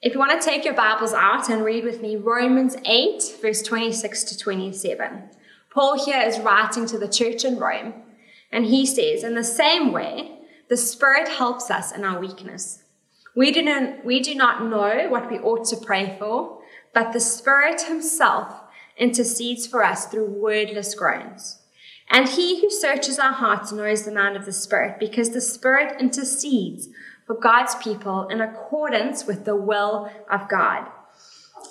If 0.04 0.14
you 0.14 0.20
want 0.20 0.40
to 0.40 0.48
take 0.48 0.64
your 0.64 0.76
Bibles 0.76 1.14
out 1.14 1.50
and 1.50 1.66
read 1.66 1.84
with 1.84 2.02
me 2.04 2.16
Romans 2.16 2.76
8, 2.86 3.38
verse 3.42 3.64
26 3.64 4.24
to 4.26 4.38
27. 4.38 5.30
Paul 5.72 6.06
here 6.06 6.22
is 6.22 6.40
writing 6.40 6.86
to 6.86 7.00
the 7.00 7.08
church 7.08 7.44
in 7.44 7.58
Rome, 7.58 7.96
and 8.52 8.66
he 8.66 8.86
says, 8.86 9.24
In 9.24 9.36
the 9.36 9.44
same 9.44 9.92
way, 9.92 10.40
the 10.70 10.78
Spirit 10.78 11.28
helps 11.28 11.72
us 11.72 11.92
in 11.92 12.04
our 12.04 12.20
weakness. 12.20 12.84
We 13.36 13.52
do, 13.52 13.62
not, 13.62 14.04
we 14.04 14.20
do 14.20 14.34
not 14.36 14.64
know 14.64 15.08
what 15.10 15.30
we 15.30 15.38
ought 15.38 15.66
to 15.70 15.78
pray 15.78 16.16
for, 16.18 16.60
but 16.94 17.14
the 17.14 17.20
Spirit 17.20 17.82
Himself 17.82 18.62
intercedes 18.98 19.68
for 19.68 19.84
us 19.84 20.08
through 20.08 20.26
wordless 20.26 20.96
groans. 20.96 21.62
And 22.10 22.28
He 22.28 22.62
who 22.62 22.70
searches 22.70 23.20
our 23.20 23.34
hearts 23.34 23.72
knows 23.72 24.04
the 24.04 24.12
mind 24.12 24.36
of 24.36 24.46
the 24.46 24.54
Spirit, 24.54 25.00
because 25.00 25.32
the 25.32 25.42
Spirit 25.42 26.02
intercedes 26.02 26.90
for 27.26 27.36
God's 27.36 27.76
people 27.76 28.28
in 28.30 28.42
accordance 28.42 29.26
with 29.26 29.46
the 29.46 29.56
will 29.56 30.10
of 30.32 30.50
God. 30.50 30.88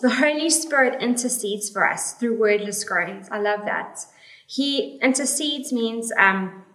The 0.02 0.10
Holy 0.10 0.50
Spirit 0.50 1.02
intercedes 1.02 1.70
for 1.70 1.88
us 1.88 2.12
through 2.12 2.38
wordless 2.38 2.84
groans. 2.84 3.28
I 3.30 3.40
love 3.40 3.60
that. 3.64 3.98
He 4.46 4.98
intercedes 5.02 5.72
means 5.72 6.12
um, 6.18 6.65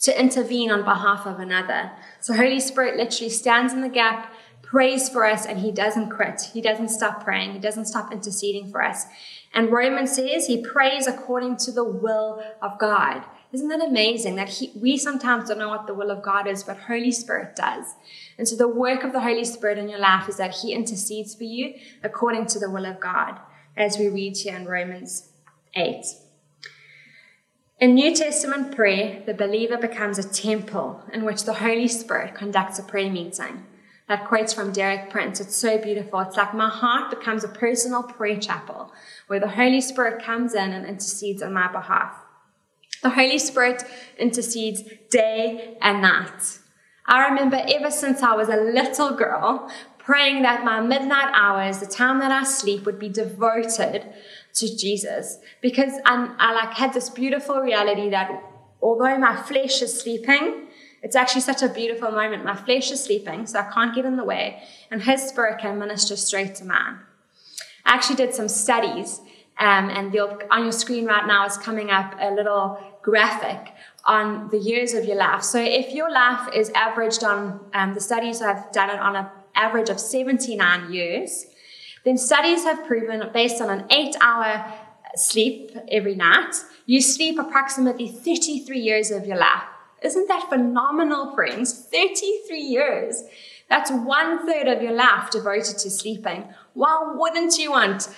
to 0.00 0.18
intervene 0.18 0.70
on 0.70 0.84
behalf 0.84 1.26
of 1.26 1.38
another. 1.40 1.92
So 2.20 2.34
Holy 2.34 2.60
Spirit 2.60 2.96
literally 2.96 3.30
stands 3.30 3.72
in 3.72 3.82
the 3.82 3.88
gap 3.88 4.32
prays 4.70 5.08
for 5.08 5.26
us 5.26 5.46
and 5.46 5.58
he 5.58 5.72
doesn't 5.72 6.10
quit. 6.10 6.42
He 6.52 6.60
doesn't 6.60 6.90
stop 6.90 7.24
praying. 7.24 7.54
He 7.54 7.58
doesn't 7.58 7.86
stop 7.86 8.12
interceding 8.12 8.70
for 8.70 8.82
us. 8.82 9.04
And 9.52 9.72
Romans 9.72 10.14
says 10.14 10.46
he 10.46 10.64
prays 10.64 11.08
according 11.08 11.56
to 11.58 11.72
the 11.72 11.82
will 11.82 12.40
of 12.62 12.78
God. 12.78 13.24
Isn't 13.52 13.68
that 13.68 13.84
amazing 13.84 14.36
that 14.36 14.48
he, 14.48 14.70
we 14.76 14.96
sometimes 14.96 15.48
don't 15.48 15.58
know 15.58 15.70
what 15.70 15.88
the 15.88 15.94
will 15.94 16.12
of 16.12 16.22
God 16.22 16.46
is, 16.46 16.62
but 16.62 16.76
Holy 16.76 17.10
Spirit 17.10 17.56
does. 17.56 17.94
And 18.38 18.46
so 18.46 18.54
the 18.54 18.68
work 18.68 19.02
of 19.02 19.12
the 19.12 19.20
Holy 19.20 19.44
Spirit 19.44 19.76
in 19.76 19.88
your 19.88 19.98
life 19.98 20.28
is 20.28 20.36
that 20.36 20.54
he 20.54 20.72
intercedes 20.72 21.34
for 21.34 21.44
you 21.44 21.74
according 22.04 22.46
to 22.46 22.60
the 22.60 22.70
will 22.70 22.86
of 22.86 23.00
God, 23.00 23.40
as 23.76 23.98
we 23.98 24.06
read 24.06 24.36
here 24.36 24.54
in 24.54 24.66
Romans 24.66 25.30
8. 25.74 26.04
In 27.80 27.94
New 27.94 28.14
Testament 28.14 28.76
prayer, 28.76 29.22
the 29.24 29.32
believer 29.32 29.78
becomes 29.78 30.18
a 30.18 30.28
temple 30.28 31.02
in 31.14 31.24
which 31.24 31.44
the 31.44 31.54
Holy 31.54 31.88
Spirit 31.88 32.34
conducts 32.34 32.78
a 32.78 32.82
prayer 32.82 33.10
meeting. 33.10 33.64
That 34.06 34.28
quote's 34.28 34.52
from 34.52 34.70
Derek 34.70 35.08
Prince. 35.08 35.40
It's 35.40 35.56
so 35.56 35.78
beautiful. 35.78 36.20
It's 36.20 36.36
like 36.36 36.52
my 36.52 36.68
heart 36.68 37.08
becomes 37.08 37.42
a 37.42 37.48
personal 37.48 38.02
prayer 38.02 38.38
chapel 38.38 38.92
where 39.28 39.40
the 39.40 39.48
Holy 39.48 39.80
Spirit 39.80 40.22
comes 40.22 40.52
in 40.52 40.72
and 40.72 40.84
intercedes 40.84 41.42
on 41.42 41.54
my 41.54 41.72
behalf. 41.72 42.14
The 43.02 43.08
Holy 43.08 43.38
Spirit 43.38 43.82
intercedes 44.18 44.82
day 45.08 45.78
and 45.80 46.02
night. 46.02 46.58
I 47.06 47.28
remember 47.28 47.64
ever 47.66 47.90
since 47.90 48.22
I 48.22 48.34
was 48.34 48.50
a 48.50 48.56
little 48.56 49.16
girl 49.16 49.72
praying 50.04 50.42
that 50.42 50.64
my 50.64 50.80
midnight 50.80 51.32
hours, 51.34 51.78
the 51.78 51.86
time 51.86 52.18
that 52.20 52.30
I 52.30 52.44
sleep, 52.44 52.84
would 52.86 52.98
be 52.98 53.08
devoted 53.08 54.12
to 54.54 54.76
Jesus 54.76 55.38
because 55.60 55.92
I, 56.04 56.34
I 56.38 56.52
like 56.52 56.74
had 56.74 56.92
this 56.92 57.08
beautiful 57.08 57.60
reality 57.60 58.10
that 58.10 58.30
although 58.82 59.16
my 59.18 59.36
flesh 59.36 59.82
is 59.82 60.00
sleeping, 60.00 60.68
it's 61.02 61.16
actually 61.16 61.42
such 61.42 61.62
a 61.62 61.68
beautiful 61.68 62.10
moment. 62.10 62.44
My 62.44 62.56
flesh 62.56 62.90
is 62.90 63.02
sleeping, 63.02 63.46
so 63.46 63.60
I 63.60 63.70
can't 63.72 63.94
get 63.94 64.04
in 64.04 64.16
the 64.16 64.24
way, 64.24 64.62
and 64.90 65.02
His 65.02 65.22
Spirit 65.22 65.60
can 65.60 65.78
minister 65.78 66.16
straight 66.16 66.54
to 66.56 66.64
man. 66.64 66.98
I 67.86 67.94
actually 67.94 68.16
did 68.16 68.34
some 68.34 68.48
studies, 68.48 69.20
um, 69.58 69.88
and 69.88 70.14
on 70.50 70.62
your 70.62 70.72
screen 70.72 71.06
right 71.06 71.26
now 71.26 71.46
is 71.46 71.56
coming 71.56 71.90
up 71.90 72.14
a 72.20 72.34
little 72.34 72.78
graphic 73.02 73.72
on 74.04 74.48
the 74.50 74.58
years 74.58 74.92
of 74.92 75.04
your 75.04 75.16
life. 75.16 75.42
So 75.42 75.58
if 75.58 75.92
your 75.94 76.10
life 76.10 76.54
is 76.54 76.70
averaged 76.70 77.24
on, 77.24 77.60
um, 77.72 77.94
the 77.94 78.00
studies 78.00 78.42
I've 78.42 78.70
done 78.72 78.90
it 78.90 78.98
on 78.98 79.16
an 79.16 79.26
average 79.60 79.90
of 79.90 80.00
79 80.00 80.92
years, 80.92 81.46
then 82.04 82.16
studies 82.16 82.64
have 82.64 82.86
proven 82.86 83.22
based 83.32 83.60
on 83.60 83.70
an 83.70 83.86
eight 83.90 84.16
hour 84.20 84.72
sleep 85.16 85.76
every 85.90 86.14
night, 86.14 86.54
you 86.86 87.00
sleep 87.00 87.38
approximately 87.38 88.08
33 88.08 88.78
years 88.78 89.10
of 89.10 89.26
your 89.26 89.36
life. 89.36 89.64
Isn't 90.02 90.28
that 90.28 90.48
phenomenal, 90.48 91.34
friends? 91.34 91.88
33 91.90 92.60
years. 92.60 93.24
That's 93.68 93.90
one 93.90 94.46
third 94.46 94.66
of 94.66 94.82
your 94.82 94.92
life 94.92 95.30
devoted 95.30 95.78
to 95.78 95.90
sleeping. 95.90 96.52
Why 96.74 97.12
wouldn't 97.14 97.58
you 97.58 97.70
want 97.70 98.08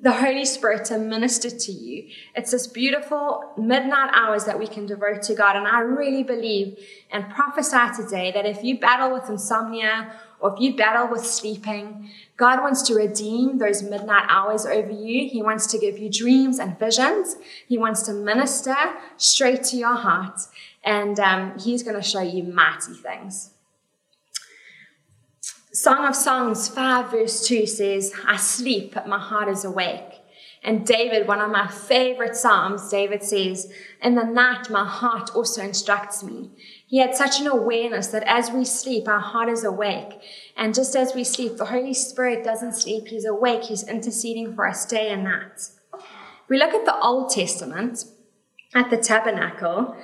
the 0.00 0.12
Holy 0.12 0.44
Spirit 0.44 0.86
to 0.86 0.98
minister 0.98 1.50
to 1.50 1.72
you? 1.72 2.08
It's 2.34 2.50
this 2.50 2.66
beautiful 2.66 3.52
midnight 3.56 4.10
hours 4.14 4.44
that 4.44 4.58
we 4.58 4.66
can 4.66 4.86
devote 4.86 5.22
to 5.22 5.34
God. 5.34 5.56
And 5.56 5.66
I 5.66 5.80
really 5.80 6.22
believe 6.22 6.78
and 7.10 7.28
prophesy 7.30 8.02
today 8.02 8.32
that 8.32 8.46
if 8.46 8.64
you 8.64 8.78
battle 8.78 9.12
with 9.12 9.28
insomnia 9.28 10.12
or 10.40 10.54
if 10.54 10.60
you 10.60 10.74
battle 10.74 11.08
with 11.08 11.24
sleeping, 11.24 12.10
God 12.36 12.60
wants 12.60 12.82
to 12.82 12.94
redeem 12.94 13.58
those 13.58 13.82
midnight 13.82 14.24
hours 14.28 14.64
over 14.64 14.90
you. 14.90 15.28
He 15.28 15.42
wants 15.42 15.66
to 15.68 15.78
give 15.78 15.98
you 15.98 16.10
dreams 16.10 16.58
and 16.58 16.78
visions. 16.78 17.36
He 17.68 17.76
wants 17.76 18.02
to 18.04 18.12
minister 18.12 18.76
straight 19.18 19.64
to 19.64 19.76
your 19.76 19.96
heart 19.96 20.40
and 20.82 21.20
um, 21.20 21.58
he's 21.58 21.82
going 21.82 21.96
to 21.96 22.02
show 22.02 22.22
you 22.22 22.42
mighty 22.42 22.94
things. 22.94 23.50
Song 25.72 26.04
of 26.04 26.16
Songs 26.16 26.66
5, 26.66 27.12
verse 27.12 27.46
2 27.46 27.64
says, 27.64 28.12
I 28.26 28.36
sleep, 28.36 28.92
but 28.92 29.06
my 29.06 29.20
heart 29.20 29.48
is 29.48 29.64
awake. 29.64 30.20
And 30.64 30.84
David, 30.84 31.28
one 31.28 31.40
of 31.40 31.52
my 31.52 31.68
favorite 31.68 32.34
Psalms, 32.34 32.90
David 32.90 33.22
says, 33.22 33.72
In 34.02 34.16
the 34.16 34.24
night, 34.24 34.68
my 34.68 34.84
heart 34.84 35.30
also 35.34 35.62
instructs 35.62 36.24
me. 36.24 36.50
He 36.88 36.98
had 36.98 37.14
such 37.14 37.40
an 37.40 37.46
awareness 37.46 38.08
that 38.08 38.24
as 38.24 38.50
we 38.50 38.64
sleep, 38.64 39.06
our 39.06 39.20
heart 39.20 39.48
is 39.48 39.62
awake. 39.62 40.20
And 40.56 40.74
just 40.74 40.96
as 40.96 41.14
we 41.14 41.22
sleep, 41.22 41.56
the 41.56 41.66
Holy 41.66 41.94
Spirit 41.94 42.44
doesn't 42.44 42.74
sleep. 42.74 43.06
He's 43.06 43.24
awake. 43.24 43.62
He's 43.62 43.88
interceding 43.88 44.54
for 44.56 44.66
us 44.66 44.84
day 44.84 45.10
and 45.10 45.22
night. 45.22 45.68
We 46.48 46.58
look 46.58 46.74
at 46.74 46.84
the 46.84 46.98
Old 46.98 47.30
Testament, 47.30 48.04
at 48.74 48.90
the 48.90 48.96
tabernacle. 48.96 49.96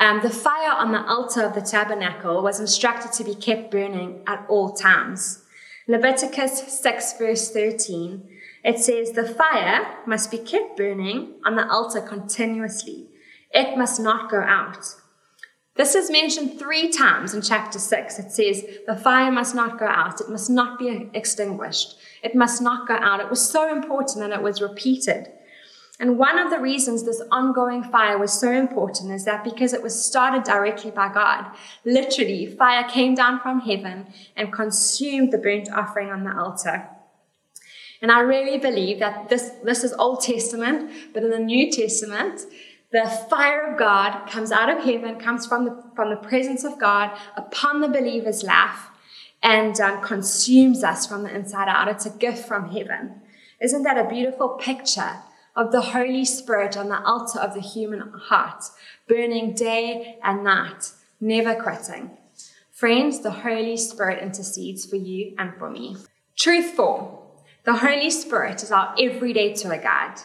Um, 0.00 0.20
the 0.22 0.30
fire 0.30 0.72
on 0.72 0.92
the 0.92 1.04
altar 1.04 1.42
of 1.42 1.54
the 1.54 1.60
tabernacle 1.60 2.42
was 2.42 2.60
instructed 2.60 3.12
to 3.12 3.24
be 3.24 3.34
kept 3.34 3.70
burning 3.70 4.22
at 4.26 4.46
all 4.48 4.72
times. 4.72 5.44
Leviticus 5.88 6.80
6, 6.80 7.18
verse 7.18 7.50
13 7.50 8.28
it 8.64 8.78
says, 8.78 9.12
The 9.12 9.26
fire 9.26 9.96
must 10.06 10.30
be 10.30 10.38
kept 10.38 10.76
burning 10.76 11.34
on 11.44 11.56
the 11.56 11.68
altar 11.70 12.00
continuously. 12.00 13.08
It 13.50 13.78
must 13.78 14.00
not 14.00 14.30
go 14.30 14.40
out. 14.40 14.84
This 15.76 15.94
is 15.94 16.10
mentioned 16.10 16.58
three 16.58 16.88
times 16.88 17.34
in 17.34 17.40
chapter 17.40 17.78
6. 17.78 18.18
It 18.18 18.32
says, 18.32 18.66
The 18.86 18.96
fire 18.96 19.30
must 19.30 19.54
not 19.54 19.78
go 19.78 19.86
out. 19.86 20.20
It 20.20 20.28
must 20.28 20.50
not 20.50 20.78
be 20.78 21.08
extinguished. 21.14 21.96
It 22.22 22.34
must 22.34 22.60
not 22.60 22.88
go 22.88 22.94
out. 22.94 23.20
It 23.20 23.30
was 23.30 23.48
so 23.48 23.70
important 23.72 24.24
and 24.24 24.32
it 24.32 24.42
was 24.42 24.60
repeated. 24.60 25.28
And 26.00 26.16
one 26.16 26.38
of 26.38 26.50
the 26.50 26.60
reasons 26.60 27.02
this 27.02 27.20
ongoing 27.32 27.82
fire 27.82 28.18
was 28.18 28.32
so 28.32 28.52
important 28.52 29.10
is 29.10 29.24
that 29.24 29.42
because 29.42 29.72
it 29.72 29.82
was 29.82 30.04
started 30.04 30.44
directly 30.44 30.92
by 30.92 31.12
God. 31.12 31.46
Literally, 31.84 32.46
fire 32.46 32.88
came 32.88 33.16
down 33.16 33.40
from 33.40 33.60
heaven 33.60 34.06
and 34.36 34.52
consumed 34.52 35.32
the 35.32 35.38
burnt 35.38 35.68
offering 35.72 36.10
on 36.10 36.22
the 36.22 36.36
altar. 36.36 36.88
And 38.00 38.12
I 38.12 38.20
really 38.20 38.58
believe 38.58 39.00
that 39.00 39.28
this, 39.28 39.50
this 39.64 39.82
is 39.82 39.92
Old 39.94 40.20
Testament, 40.20 40.92
but 41.12 41.24
in 41.24 41.30
the 41.30 41.38
New 41.40 41.68
Testament, 41.70 42.42
the 42.92 43.06
fire 43.28 43.72
of 43.72 43.76
God 43.78 44.26
comes 44.28 44.52
out 44.52 44.70
of 44.70 44.84
heaven, 44.84 45.18
comes 45.18 45.46
from 45.46 45.64
the, 45.64 45.82
from 45.96 46.10
the 46.10 46.16
presence 46.16 46.62
of 46.62 46.78
God 46.78 47.10
upon 47.36 47.80
the 47.80 47.88
believer's 47.88 48.44
life, 48.44 48.86
and 49.42 49.78
um, 49.80 50.00
consumes 50.00 50.84
us 50.84 51.06
from 51.06 51.24
the 51.24 51.34
inside 51.34 51.68
out. 51.68 51.88
It's 51.88 52.06
a 52.06 52.10
gift 52.10 52.46
from 52.46 52.70
heaven. 52.70 53.20
Isn't 53.60 53.82
that 53.82 53.98
a 53.98 54.08
beautiful 54.08 54.50
picture 54.50 55.16
of 55.58 55.72
the 55.72 55.80
Holy 55.80 56.24
Spirit 56.24 56.76
on 56.76 56.88
the 56.88 57.02
altar 57.02 57.40
of 57.40 57.52
the 57.52 57.60
human 57.60 58.12
heart, 58.14 58.62
burning 59.08 59.54
day 59.54 60.16
and 60.22 60.44
night, 60.44 60.92
never 61.20 61.56
quitting? 61.56 62.16
Friends, 62.70 63.20
the 63.20 63.32
Holy 63.32 63.76
Spirit 63.76 64.22
intercedes 64.22 64.86
for 64.86 64.94
you 64.94 65.34
and 65.36 65.52
for 65.58 65.68
me. 65.68 65.96
Truth 66.38 66.76
four. 66.76 67.24
The 67.64 67.78
Holy 67.78 68.08
Spirit 68.08 68.62
is 68.62 68.70
our 68.70 68.94
everyday 69.00 69.52
tour 69.52 69.76
guide. 69.76 70.20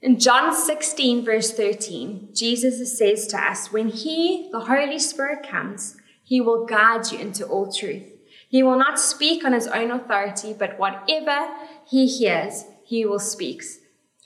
In 0.00 0.20
John 0.20 0.54
16, 0.54 1.24
verse 1.24 1.50
13, 1.50 2.28
Jesus 2.32 2.96
says 2.96 3.26
to 3.26 3.36
us, 3.36 3.72
When 3.72 3.88
He, 3.88 4.48
the 4.52 4.60
Holy 4.60 5.00
Spirit, 5.00 5.46
comes, 5.46 5.96
He 6.22 6.40
will 6.40 6.66
guide 6.66 7.10
you 7.10 7.18
into 7.18 7.44
all 7.44 7.70
truth. 7.70 8.04
He 8.48 8.62
will 8.62 8.78
not 8.78 9.00
speak 9.00 9.44
on 9.44 9.52
His 9.52 9.66
own 9.66 9.90
authority, 9.90 10.54
but 10.56 10.78
whatever 10.78 11.48
He 11.84 12.06
hears, 12.06 12.64
He 12.84 13.04
will 13.04 13.18
speak. 13.18 13.64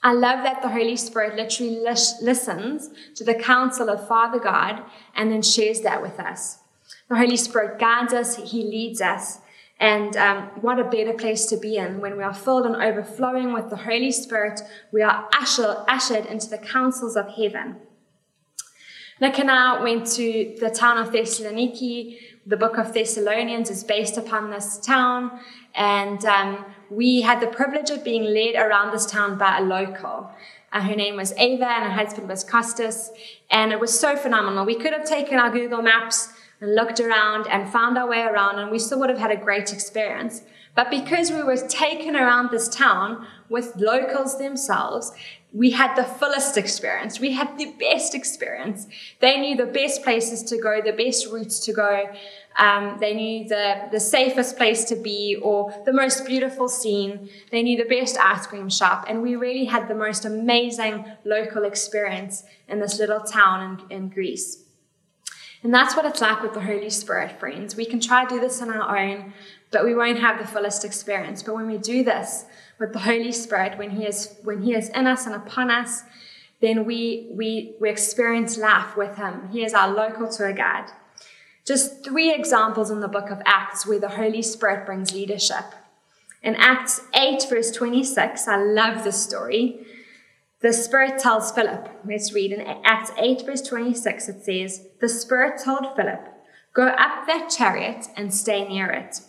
I 0.05 0.11
love 0.11 0.43
that 0.43 0.61
the 0.61 0.69
Holy 0.69 0.95
Spirit 0.97 1.35
literally 1.35 1.79
listens 1.79 2.91
to 3.15 3.23
the 3.23 3.33
counsel 3.33 3.89
of 3.89 4.07
Father 4.07 4.37
God 4.37 4.83
and 5.15 5.31
then 5.31 5.41
shares 5.41 5.81
that 5.81 5.99
with 5.99 6.19
us. 6.19 6.59
The 7.09 7.15
Holy 7.15 7.35
Spirit 7.35 7.79
guides 7.79 8.13
us, 8.13 8.35
He 8.35 8.63
leads 8.63 9.01
us, 9.01 9.39
and 9.79 10.15
um, 10.15 10.51
what 10.61 10.77
a 10.77 10.83
better 10.83 11.13
place 11.13 11.47
to 11.47 11.57
be 11.57 11.77
in 11.77 12.01
when 12.01 12.17
we 12.17 12.23
are 12.23 12.35
filled 12.35 12.67
and 12.67 12.75
overflowing 12.75 13.51
with 13.51 13.71
the 13.71 13.77
Holy 13.77 14.11
Spirit. 14.11 14.61
We 14.91 15.01
are 15.01 15.27
usher, 15.35 15.83
ushered 15.87 16.27
into 16.27 16.51
the 16.51 16.59
councils 16.59 17.15
of 17.15 17.29
heaven. 17.29 17.77
Nick 19.19 19.39
and 19.39 19.49
I 19.49 19.81
went 19.81 20.05
to 20.11 20.55
the 20.59 20.69
town 20.69 20.99
of 20.99 21.13
Thessaloniki. 21.13 22.19
The 22.45 22.57
book 22.57 22.77
of 22.77 22.93
Thessalonians 22.93 23.71
is 23.71 23.83
based 23.83 24.17
upon 24.17 24.51
this 24.51 24.77
town. 24.77 25.39
And 25.73 26.23
um, 26.25 26.63
we 26.89 27.21
had 27.21 27.39
the 27.41 27.47
privilege 27.47 27.89
of 27.89 28.03
being 28.03 28.23
led 28.23 28.55
around 28.55 28.91
this 28.91 29.05
town 29.05 29.37
by 29.37 29.57
a 29.57 29.61
local. 29.61 30.29
Uh, 30.71 30.81
her 30.81 30.95
name 30.95 31.15
was 31.15 31.33
Ava 31.37 31.67
and 31.67 31.85
her 31.85 31.91
husband 31.91 32.27
was 32.27 32.43
Costas. 32.43 33.11
And 33.49 33.71
it 33.71 33.79
was 33.79 33.97
so 33.97 34.15
phenomenal. 34.15 34.65
We 34.65 34.75
could 34.75 34.93
have 34.93 35.05
taken 35.05 35.39
our 35.39 35.49
Google 35.49 35.81
Maps 35.81 36.29
and 36.61 36.75
looked 36.75 36.99
around 36.99 37.47
and 37.47 37.69
found 37.69 37.97
our 37.97 38.07
way 38.07 38.21
around, 38.21 38.59
and 38.59 38.71
we 38.71 38.79
still 38.79 38.99
would 38.99 39.09
have 39.09 39.19
had 39.19 39.31
a 39.31 39.37
great 39.37 39.73
experience. 39.73 40.41
But 40.75 40.89
because 40.89 41.31
we 41.31 41.41
were 41.41 41.55
taken 41.55 42.15
around 42.15 42.51
this 42.51 42.67
town 42.67 43.25
with 43.49 43.75
locals 43.77 44.37
themselves, 44.37 45.13
we 45.53 45.71
had 45.71 45.95
the 45.95 46.03
fullest 46.03 46.57
experience. 46.57 47.21
We 47.21 47.31
had 47.31 47.57
the 47.57 47.73
best 47.79 48.13
experience. 48.13 48.87
They 49.21 49.39
knew 49.39 49.55
the 49.55 49.71
best 49.71 50.03
places 50.03 50.43
to 50.43 50.57
go, 50.57 50.81
the 50.81 50.91
best 50.91 51.27
routes 51.31 51.59
to 51.65 51.71
go. 51.71 52.09
Um, 52.57 52.97
they 52.99 53.13
knew 53.13 53.47
the, 53.47 53.89
the 53.91 53.99
safest 53.99 54.55
place 54.57 54.85
to 54.85 54.95
be 54.95 55.37
or 55.41 55.73
the 55.85 55.91
most 55.91 56.25
beautiful 56.25 56.69
scene. 56.69 57.29
They 57.51 57.61
knew 57.61 57.77
the 57.77 57.89
best 57.89 58.17
ice 58.17 58.47
cream 58.47 58.69
shop. 58.69 59.05
And 59.09 59.21
we 59.21 59.35
really 59.35 59.65
had 59.65 59.87
the 59.87 59.95
most 59.95 60.23
amazing 60.23 61.05
local 61.25 61.65
experience 61.65 62.43
in 62.69 62.79
this 62.79 62.97
little 62.97 63.19
town 63.19 63.85
in, 63.89 63.97
in 63.97 64.09
Greece. 64.09 64.63
And 65.63 65.73
that's 65.73 65.95
what 65.95 66.05
it's 66.05 66.21
like 66.21 66.43
with 66.43 66.53
the 66.53 66.61
Holy 66.61 66.91
Spirit, 66.91 67.39
friends. 67.39 67.75
We 67.75 67.85
can 67.85 67.99
try 67.99 68.23
to 68.23 68.35
do 68.35 68.39
this 68.39 68.61
on 68.61 68.69
our 68.69 68.97
own, 68.97 69.33
but 69.71 69.83
we 69.83 69.95
won't 69.95 70.19
have 70.19 70.37
the 70.37 70.45
fullest 70.45 70.85
experience. 70.85 71.41
But 71.41 71.55
when 71.55 71.65
we 71.65 71.79
do 71.79 72.03
this 72.03 72.45
with 72.79 72.93
the 72.93 72.99
Holy 72.99 73.31
Spirit, 73.31 73.77
when 73.77 73.89
He 73.89 74.05
is 74.05 74.37
when 74.43 74.61
He 74.61 74.75
is 74.75 74.89
in 74.89 75.07
us 75.07 75.25
and 75.25 75.33
upon 75.33 75.71
us, 75.71 76.03
then 76.61 76.85
we 76.85 77.29
we 77.31 77.73
we 77.81 77.89
experience 77.89 78.59
life 78.59 78.95
with 78.95 79.17
Him. 79.17 79.49
He 79.51 79.65
is 79.65 79.73
our 79.73 79.91
local 79.91 80.29
tour 80.29 80.53
guide. 80.53 80.91
Just 81.65 82.03
three 82.03 82.31
examples 82.31 82.91
in 82.91 82.99
the 82.99 83.07
book 83.07 83.31
of 83.31 83.41
Acts 83.45 83.87
where 83.87 83.99
the 83.99 84.09
Holy 84.09 84.43
Spirit 84.43 84.85
brings 84.85 85.13
leadership. 85.13 85.73
In 86.43 86.55
Acts 86.55 87.01
8, 87.15 87.47
verse 87.49 87.71
26, 87.71 88.47
I 88.47 88.61
love 88.61 89.03
this 89.03 89.23
story. 89.23 89.83
The 90.61 90.71
Spirit 90.71 91.19
tells 91.19 91.51
Philip, 91.51 91.89
let's 92.07 92.33
read 92.33 92.51
in 92.51 92.61
Acts 92.61 93.11
8, 93.17 93.47
verse 93.47 93.63
26, 93.63 94.29
it 94.29 94.45
says, 94.45 94.87
The 95.01 95.09
Spirit 95.09 95.59
told 95.63 95.95
Philip, 95.95 96.27
Go 96.73 96.87
up 96.87 97.25
that 97.25 97.49
chariot 97.49 98.07
and 98.15 98.31
stay 98.31 98.67
near 98.67 98.91
it. 98.91 99.21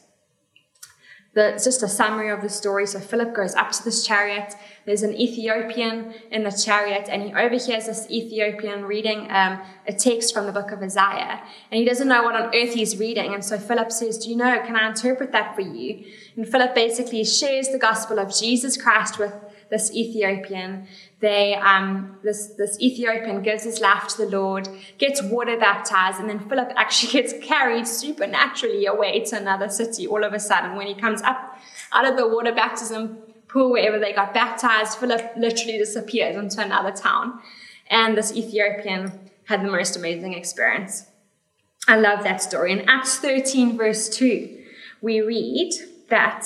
The, 1.37 1.53
it's 1.53 1.65
just 1.65 1.83
a 1.83 1.89
summary 1.89 2.31
of 2.31 2.41
the 2.41 2.49
story. 2.49 2.87
So 2.87 2.99
Philip 2.99 3.35
goes 3.35 3.55
up 3.55 3.71
to 3.73 3.85
this 3.85 4.07
chariot. 4.07 4.55
There's 4.87 5.03
an 5.03 5.13
Ethiopian 5.13 6.15
in 6.31 6.45
the 6.45 6.51
chariot, 6.51 7.11
and 7.11 7.23
he 7.25 7.35
overhears 7.35 7.85
this 7.85 8.11
Ethiopian 8.11 8.87
reading 8.87 9.31
um, 9.31 9.61
a 9.87 9.93
text 9.93 10.33
from 10.33 10.47
the 10.47 10.53
book 10.53 10.73
of 10.73 10.83
Isaiah. 10.83 11.43
And 11.71 11.79
he 11.79 11.85
doesn't 11.85 12.09
know 12.09 12.23
what 12.23 12.35
on 12.35 12.55
earth 12.55 12.73
he's 12.73 12.97
reading. 12.97 13.35
And 13.35 13.45
so 13.45 13.59
Philip 13.59 13.93
says, 13.93 14.17
Do 14.17 14.31
you 14.31 14.37
know, 14.37 14.63
can 14.65 14.77
I 14.77 14.89
interpret 14.89 15.33
that 15.33 15.55
for 15.55 15.61
you? 15.61 16.07
And 16.37 16.49
Philip 16.49 16.75
basically 16.75 17.23
shares 17.23 17.69
the 17.69 17.79
gospel 17.79 18.19
of 18.19 18.35
Jesus 18.35 18.81
Christ 18.81 19.19
with 19.19 19.35
this 19.71 19.93
Ethiopian. 19.93 20.87
They, 21.21 21.55
um, 21.55 22.19
this, 22.23 22.49
this 22.59 22.79
Ethiopian 22.81 23.43
gives 23.43 23.65
his 23.65 23.81
life 23.81 24.09
to 24.09 24.19
the 24.19 24.39
Lord, 24.39 24.69
gets 24.99 25.23
water 25.23 25.57
baptized, 25.57 26.21
and 26.21 26.29
then 26.29 26.49
Philip 26.49 26.73
actually 26.77 27.13
gets 27.23 27.35
carried 27.45 27.87
supernaturally 27.87 28.87
away 28.87 29.25
to 29.25 29.37
another 29.37 29.69
city 29.69 30.07
all 30.07 30.25
of 30.25 30.33
a 30.33 30.41
sudden. 30.41 30.77
When 30.77 30.87
he 30.87 30.95
comes 30.95 31.23
up 31.23 31.59
out 31.93 32.07
of 32.07 32.17
the 32.17 32.29
water 32.29 32.53
baptism 32.53 33.19
pool, 33.49 33.73
wherever 33.73 33.99
they 33.99 34.13
got 34.13 34.35
baptized, 34.35 34.99
Philip 34.99 35.33
literally 35.37 35.79
disappears 35.79 36.37
into 36.37 36.63
another 36.63 36.93
town. 36.93 37.41
And 37.89 38.17
this 38.17 38.35
Ethiopian 38.35 39.13
had 39.45 39.63
the 39.63 39.71
most 39.71 39.97
amazing 39.97 40.35
experience. 40.35 41.07
I 41.89 41.97
love 41.97 42.25
that 42.25 42.43
story. 42.43 42.73
In 42.73 42.89
Acts 42.89 43.19
13, 43.19 43.77
verse 43.77 44.09
2, 44.09 44.65
we 45.01 45.21
read 45.21 45.73
that 46.09 46.45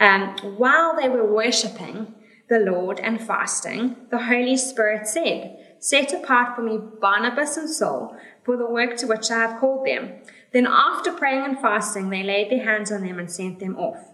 um, 0.00 0.36
while 0.56 0.96
they 0.96 1.08
were 1.08 1.30
worshipping 1.30 2.14
the 2.48 2.58
Lord 2.58 2.98
and 2.98 3.20
fasting, 3.20 3.96
the 4.10 4.24
Holy 4.24 4.56
Spirit 4.56 5.06
said, 5.06 5.56
Set 5.78 6.12
apart 6.12 6.56
for 6.56 6.62
me 6.62 6.78
Barnabas 7.00 7.56
and 7.56 7.70
Saul 7.70 8.16
for 8.42 8.56
the 8.56 8.68
work 8.68 8.96
to 8.98 9.06
which 9.06 9.30
I 9.30 9.38
have 9.38 9.60
called 9.60 9.86
them. 9.86 10.14
Then, 10.52 10.66
after 10.66 11.12
praying 11.12 11.44
and 11.44 11.60
fasting, 11.60 12.10
they 12.10 12.24
laid 12.24 12.50
their 12.50 12.64
hands 12.64 12.90
on 12.90 13.04
them 13.04 13.18
and 13.18 13.30
sent 13.30 13.60
them 13.60 13.76
off. 13.76 14.10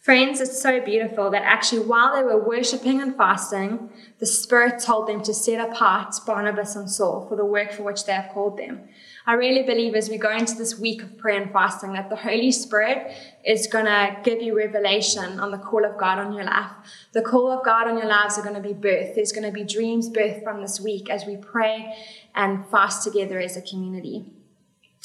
Friends, 0.00 0.40
it's 0.40 0.60
so 0.60 0.80
beautiful 0.80 1.30
that 1.30 1.42
actually 1.42 1.86
while 1.86 2.14
they 2.14 2.22
were 2.22 2.42
worshipping 2.42 3.00
and 3.00 3.16
fasting, 3.16 3.90
the 4.18 4.26
Spirit 4.26 4.80
told 4.80 5.08
them 5.08 5.22
to 5.22 5.32
set 5.32 5.66
apart 5.66 6.14
Barnabas 6.26 6.76
and 6.76 6.90
Saul 6.90 7.26
for 7.26 7.36
the 7.36 7.44
work 7.44 7.72
for 7.72 7.84
which 7.84 8.04
they 8.04 8.12
have 8.12 8.30
called 8.32 8.58
them. 8.58 8.88
I 9.26 9.34
really 9.34 9.62
believe 9.62 9.94
as 9.94 10.10
we 10.10 10.18
go 10.18 10.30
into 10.30 10.54
this 10.54 10.78
week 10.78 11.02
of 11.02 11.16
prayer 11.16 11.40
and 11.40 11.50
fasting 11.50 11.94
that 11.94 12.10
the 12.10 12.16
Holy 12.16 12.52
Spirit 12.52 13.10
is 13.42 13.66
going 13.66 13.86
to 13.86 14.18
give 14.22 14.42
you 14.42 14.54
revelation 14.54 15.40
on 15.40 15.50
the 15.50 15.56
call 15.56 15.86
of 15.86 15.96
God 15.96 16.18
on 16.18 16.34
your 16.34 16.44
life. 16.44 16.70
The 17.12 17.22
call 17.22 17.50
of 17.50 17.64
God 17.64 17.88
on 17.88 17.96
your 17.96 18.06
lives 18.06 18.38
are 18.38 18.42
going 18.42 18.54
to 18.54 18.60
be 18.60 18.74
birth. 18.74 19.14
There's 19.14 19.32
going 19.32 19.46
to 19.46 19.52
be 19.52 19.64
dreams 19.64 20.10
birth 20.10 20.42
from 20.42 20.60
this 20.60 20.78
week 20.78 21.08
as 21.08 21.24
we 21.24 21.36
pray 21.36 21.96
and 22.34 22.66
fast 22.66 23.02
together 23.02 23.40
as 23.40 23.56
a 23.56 23.62
community. 23.62 24.26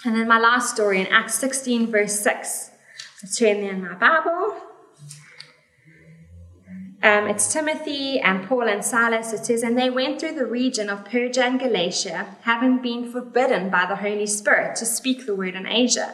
And 0.04 0.16
then 0.16 0.28
my 0.28 0.40
last 0.40 0.76
story 0.76 1.00
in 1.00 1.08
Acts 1.08 1.36
16, 1.36 1.90
verse 1.90 2.20
6. 2.20 2.72
Let's 3.24 3.38
turn 3.38 3.62
there 3.62 3.72
in 3.72 3.82
my 3.82 3.96
Bible. 3.96 4.69
Um, 7.02 7.28
it's 7.28 7.54
Timothy 7.54 8.20
and 8.20 8.46
Paul 8.46 8.68
and 8.68 8.84
Silas, 8.84 9.32
it 9.32 9.46
says, 9.46 9.64
and 9.64 9.78
they 9.78 9.90
went 9.90 10.20
through 10.20 10.36
the 10.36 10.46
region 10.46 10.90
of 10.90 11.08
Phrygia 11.08 11.46
and 11.46 11.58
Galatia, 11.58 12.36
having 12.42 12.82
been 12.82 13.10
forbidden 13.10 13.70
by 13.70 13.86
the 13.86 13.96
Holy 13.96 14.26
Spirit 14.26 14.76
to 14.78 14.86
speak 14.86 15.26
the 15.26 15.36
word 15.36 15.56
in 15.56 15.66
Asia. 15.66 16.14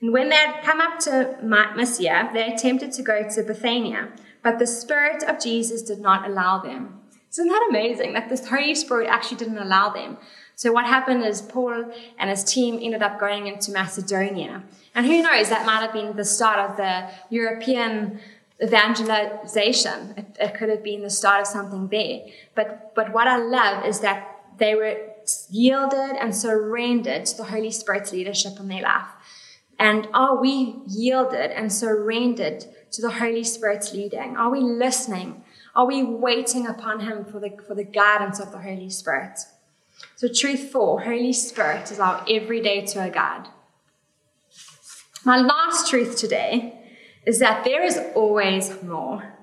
And 0.00 0.12
when 0.14 0.30
they 0.30 0.36
had 0.36 0.62
come 0.62 0.80
up 0.80 0.98
to 1.00 1.36
Mysia, 1.42 2.30
they 2.32 2.50
attempted 2.50 2.92
to 2.92 3.02
go 3.02 3.28
to 3.28 3.42
Bithynia, 3.42 4.08
but 4.42 4.58
the 4.58 4.66
Spirit 4.66 5.22
of 5.24 5.42
Jesus 5.42 5.82
did 5.82 5.98
not 5.98 6.26
allow 6.26 6.58
them. 6.58 7.00
Isn't 7.30 7.48
that 7.48 7.66
amazing 7.68 8.14
that 8.14 8.30
the 8.30 8.48
Holy 8.48 8.74
Spirit 8.74 9.08
actually 9.08 9.36
didn't 9.36 9.58
allow 9.58 9.90
them? 9.90 10.16
So 10.54 10.72
what 10.72 10.86
happened 10.86 11.22
is 11.24 11.42
Paul 11.42 11.92
and 12.18 12.30
his 12.30 12.42
team 12.42 12.80
ended 12.82 13.02
up 13.02 13.20
going 13.20 13.46
into 13.46 13.70
Macedonia. 13.72 14.64
And 14.94 15.06
who 15.06 15.22
knows, 15.22 15.50
that 15.50 15.66
might 15.66 15.82
have 15.82 15.92
been 15.92 16.16
the 16.16 16.24
start 16.24 16.58
of 16.58 16.76
the 16.76 17.10
European 17.28 18.18
evangelization. 18.62 20.14
It, 20.16 20.36
it, 20.40 20.54
could 20.54 20.68
have 20.68 20.82
been 20.82 21.02
the 21.02 21.10
start 21.10 21.42
of 21.42 21.46
something 21.46 21.88
there. 21.88 22.20
But, 22.54 22.94
but 22.94 23.12
what 23.12 23.26
I 23.26 23.36
love 23.36 23.84
is 23.84 24.00
that 24.00 24.36
they 24.58 24.74
were 24.74 24.96
yielded 25.50 26.16
and 26.20 26.34
surrendered 26.34 27.26
to 27.26 27.36
the 27.36 27.44
Holy 27.44 27.70
Spirit's 27.70 28.12
leadership 28.12 28.58
in 28.58 28.68
their 28.68 28.82
life. 28.82 29.06
And 29.78 30.08
are 30.12 30.40
we 30.40 30.76
yielded 30.88 31.52
and 31.52 31.72
surrendered 31.72 32.64
to 32.92 33.02
the 33.02 33.10
Holy 33.10 33.44
Spirit's 33.44 33.92
leading? 33.92 34.36
Are 34.36 34.50
we 34.50 34.60
listening? 34.60 35.44
Are 35.76 35.86
we 35.86 36.02
waiting 36.02 36.66
upon 36.66 37.00
Him 37.00 37.24
for 37.24 37.38
the, 37.38 37.56
for 37.66 37.76
the 37.76 37.84
guidance 37.84 38.40
of 38.40 38.50
the 38.50 38.58
Holy 38.58 38.90
Spirit? 38.90 39.38
So, 40.16 40.28
truth 40.28 40.70
four 40.72 41.02
Holy 41.02 41.32
Spirit 41.32 41.92
is 41.92 42.00
our 42.00 42.24
everyday 42.28 42.84
tour 42.86 43.08
guide. 43.08 43.48
My 45.24 45.38
last 45.38 45.88
truth 45.88 46.16
today 46.16 46.78
is 47.26 47.38
that 47.38 47.64
there 47.64 47.84
is 47.84 48.00
always 48.14 48.82
more. 48.82 49.34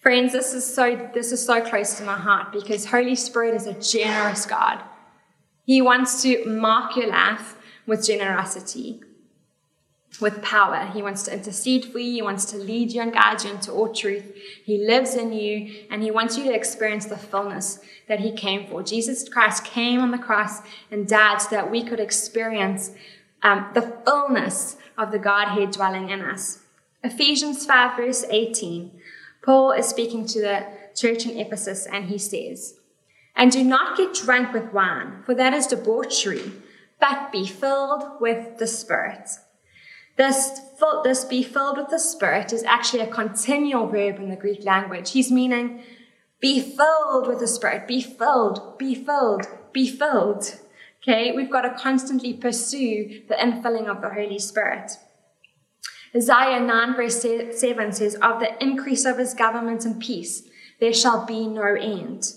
Friends, 0.00 0.32
this 0.32 0.52
is 0.52 0.74
so 0.74 1.10
this 1.14 1.32
is 1.32 1.44
so 1.44 1.62
close 1.62 1.96
to 1.96 2.04
my 2.04 2.18
heart 2.18 2.52
because 2.52 2.84
Holy 2.84 3.14
Spirit 3.14 3.54
is 3.54 3.66
a 3.66 3.74
generous 3.74 4.44
God. 4.44 4.82
He 5.64 5.80
wants 5.80 6.22
to 6.22 6.44
mark 6.44 6.96
your 6.96 7.06
life 7.06 7.56
with 7.86 8.06
generosity, 8.06 9.00
with 10.20 10.42
power. 10.42 10.90
He 10.92 11.00
wants 11.02 11.22
to 11.22 11.32
intercede 11.32 11.86
for 11.86 11.98
you. 11.98 12.12
He 12.12 12.22
wants 12.22 12.44
to 12.46 12.58
lead 12.58 12.92
you 12.92 13.00
and 13.00 13.12
guide 13.12 13.44
you 13.44 13.50
into 13.50 13.72
all 13.72 13.92
truth. 13.92 14.36
He 14.64 14.86
lives 14.86 15.14
in 15.14 15.32
you 15.32 15.86
and 15.90 16.02
he 16.02 16.10
wants 16.10 16.36
you 16.36 16.44
to 16.44 16.54
experience 16.54 17.06
the 17.06 17.16
fullness 17.16 17.80
that 18.06 18.20
he 18.20 18.32
came 18.32 18.66
for. 18.66 18.82
Jesus 18.82 19.26
Christ 19.26 19.64
came 19.64 20.00
on 20.00 20.10
the 20.10 20.18
cross 20.18 20.60
and 20.90 21.08
died 21.08 21.40
so 21.40 21.48
that 21.50 21.70
we 21.70 21.82
could 21.82 22.00
experience 22.00 22.92
um, 23.42 23.70
the 23.74 23.96
fullness 24.04 24.76
of 24.98 25.12
the 25.12 25.18
Godhead 25.18 25.70
dwelling 25.70 26.10
in 26.10 26.20
us. 26.20 26.63
Ephesians 27.04 27.66
5, 27.66 27.98
verse 27.98 28.24
18, 28.30 28.90
Paul 29.42 29.72
is 29.72 29.86
speaking 29.86 30.24
to 30.24 30.40
the 30.40 30.66
church 30.96 31.26
in 31.26 31.38
Ephesus 31.38 31.86
and 31.86 32.06
he 32.06 32.16
says, 32.16 32.80
And 33.36 33.52
do 33.52 33.62
not 33.62 33.98
get 33.98 34.14
drunk 34.14 34.54
with 34.54 34.72
wine, 34.72 35.22
for 35.26 35.34
that 35.34 35.52
is 35.52 35.66
debauchery, 35.66 36.50
but 36.98 37.30
be 37.30 37.46
filled 37.46 38.20
with 38.20 38.56
the 38.56 38.66
Spirit. 38.66 39.28
This, 40.16 40.60
this 41.02 41.26
be 41.26 41.42
filled 41.42 41.76
with 41.76 41.90
the 41.90 41.98
Spirit 41.98 42.54
is 42.54 42.62
actually 42.62 43.00
a 43.00 43.12
continual 43.12 43.86
verb 43.86 44.16
in 44.16 44.30
the 44.30 44.36
Greek 44.36 44.64
language. 44.64 45.10
He's 45.10 45.30
meaning, 45.30 45.82
be 46.40 46.58
filled 46.58 47.28
with 47.28 47.38
the 47.38 47.48
Spirit, 47.48 47.86
be 47.86 48.00
filled, 48.00 48.78
be 48.78 48.94
filled, 48.94 49.46
be 49.74 49.88
filled. 49.88 50.58
Okay, 51.02 51.32
we've 51.32 51.50
got 51.50 51.62
to 51.62 51.74
constantly 51.74 52.32
pursue 52.32 53.24
the 53.28 53.34
infilling 53.34 53.88
of 53.88 54.00
the 54.00 54.08
Holy 54.08 54.38
Spirit. 54.38 54.92
Isaiah 56.16 56.60
9, 56.60 56.94
verse 56.94 57.20
7 57.22 57.92
says, 57.92 58.14
Of 58.16 58.38
the 58.38 58.62
increase 58.62 59.04
of 59.04 59.18
his 59.18 59.34
government 59.34 59.84
and 59.84 60.00
peace, 60.00 60.44
there 60.78 60.92
shall 60.92 61.26
be 61.26 61.46
no 61.48 61.74
end. 61.74 62.34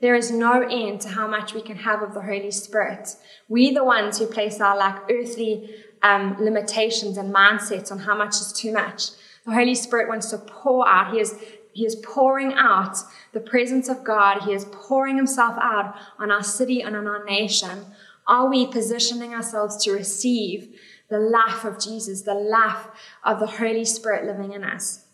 There 0.00 0.14
is 0.14 0.30
no 0.30 0.62
end 0.62 1.02
to 1.02 1.10
how 1.10 1.28
much 1.28 1.54
we 1.54 1.62
can 1.62 1.76
have 1.76 2.02
of 2.02 2.14
the 2.14 2.22
Holy 2.22 2.50
Spirit. 2.50 3.14
We, 3.48 3.72
the 3.72 3.84
ones 3.84 4.18
who 4.18 4.26
place 4.26 4.60
our 4.60 4.76
like 4.76 4.96
earthly 5.10 5.70
um, 6.02 6.36
limitations 6.40 7.18
and 7.18 7.32
mindsets 7.32 7.92
on 7.92 8.00
how 8.00 8.16
much 8.16 8.36
is 8.36 8.52
too 8.52 8.72
much. 8.72 9.10
The 9.44 9.52
Holy 9.52 9.74
Spirit 9.74 10.08
wants 10.08 10.30
to 10.30 10.38
pour 10.38 10.88
out. 10.88 11.12
He 11.12 11.20
is, 11.20 11.36
he 11.72 11.84
is 11.84 11.96
pouring 11.96 12.54
out 12.54 12.96
the 13.32 13.40
presence 13.40 13.88
of 13.88 14.02
God. 14.02 14.42
He 14.42 14.52
is 14.52 14.64
pouring 14.72 15.16
himself 15.16 15.56
out 15.60 15.94
on 16.18 16.30
our 16.30 16.42
city 16.42 16.80
and 16.80 16.96
on 16.96 17.06
our 17.06 17.24
nation. 17.24 17.84
Are 18.26 18.48
we 18.48 18.66
positioning 18.66 19.34
ourselves 19.34 19.82
to 19.84 19.92
receive 19.92 20.78
the 21.10 21.18
life 21.18 21.64
of 21.64 21.78
Jesus, 21.78 22.22
the 22.22 22.34
life 22.34 22.86
of 23.24 23.40
the 23.40 23.46
Holy 23.46 23.84
Spirit 23.84 24.24
living 24.24 24.52
in 24.52 24.64
us. 24.64 25.04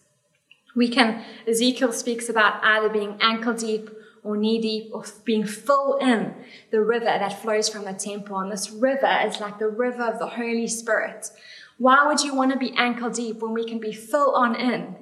We 0.74 0.88
can, 0.88 1.24
Ezekiel 1.48 1.92
speaks 1.92 2.28
about 2.28 2.62
either 2.62 2.90
being 2.90 3.16
ankle 3.20 3.54
deep 3.54 3.90
or 4.22 4.36
knee 4.36 4.60
deep 4.60 4.90
or 4.92 5.04
being 5.24 5.46
full 5.46 5.96
in 5.96 6.34
the 6.70 6.80
river 6.80 7.06
that 7.06 7.40
flows 7.42 7.68
from 7.68 7.84
the 7.84 7.94
temple. 7.94 8.38
And 8.38 8.52
this 8.52 8.70
river 8.70 9.20
is 9.24 9.40
like 9.40 9.58
the 9.58 9.68
river 9.68 10.02
of 10.02 10.18
the 10.18 10.26
Holy 10.26 10.66
Spirit. 10.66 11.30
Why 11.78 12.06
would 12.06 12.20
you 12.20 12.34
want 12.34 12.52
to 12.52 12.58
be 12.58 12.74
ankle 12.76 13.10
deep 13.10 13.40
when 13.40 13.54
we 13.54 13.64
can 13.64 13.78
be 13.78 13.92
full 13.92 14.34
on 14.34 14.54
in? 14.54 14.96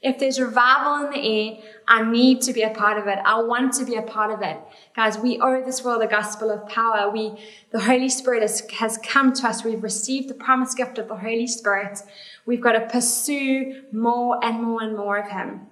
If 0.00 0.18
there's 0.18 0.40
revival 0.40 1.06
in 1.06 1.10
the 1.10 1.28
air, 1.28 1.58
I 1.88 2.08
need 2.08 2.40
to 2.42 2.52
be 2.52 2.62
a 2.62 2.70
part 2.70 2.98
of 2.98 3.08
it. 3.08 3.18
I 3.24 3.42
want 3.42 3.72
to 3.74 3.84
be 3.84 3.96
a 3.96 4.02
part 4.02 4.30
of 4.32 4.42
it. 4.42 4.58
Guys, 4.94 5.18
we 5.18 5.40
owe 5.40 5.62
this 5.64 5.82
world 5.82 6.02
the 6.02 6.06
gospel 6.06 6.50
of 6.50 6.68
power. 6.68 7.10
We, 7.10 7.32
the 7.72 7.80
Holy 7.80 8.08
Spirit 8.08 8.42
has, 8.42 8.68
has 8.70 8.98
come 8.98 9.32
to 9.34 9.48
us. 9.48 9.64
We've 9.64 9.82
received 9.82 10.28
the 10.28 10.34
promised 10.34 10.76
gift 10.76 10.98
of 10.98 11.08
the 11.08 11.16
Holy 11.16 11.48
Spirit. 11.48 11.98
We've 12.46 12.60
got 12.60 12.72
to 12.72 12.86
pursue 12.86 13.82
more 13.92 14.38
and 14.44 14.62
more 14.62 14.82
and 14.82 14.96
more 14.96 15.16
of 15.18 15.30
Him. 15.30 15.66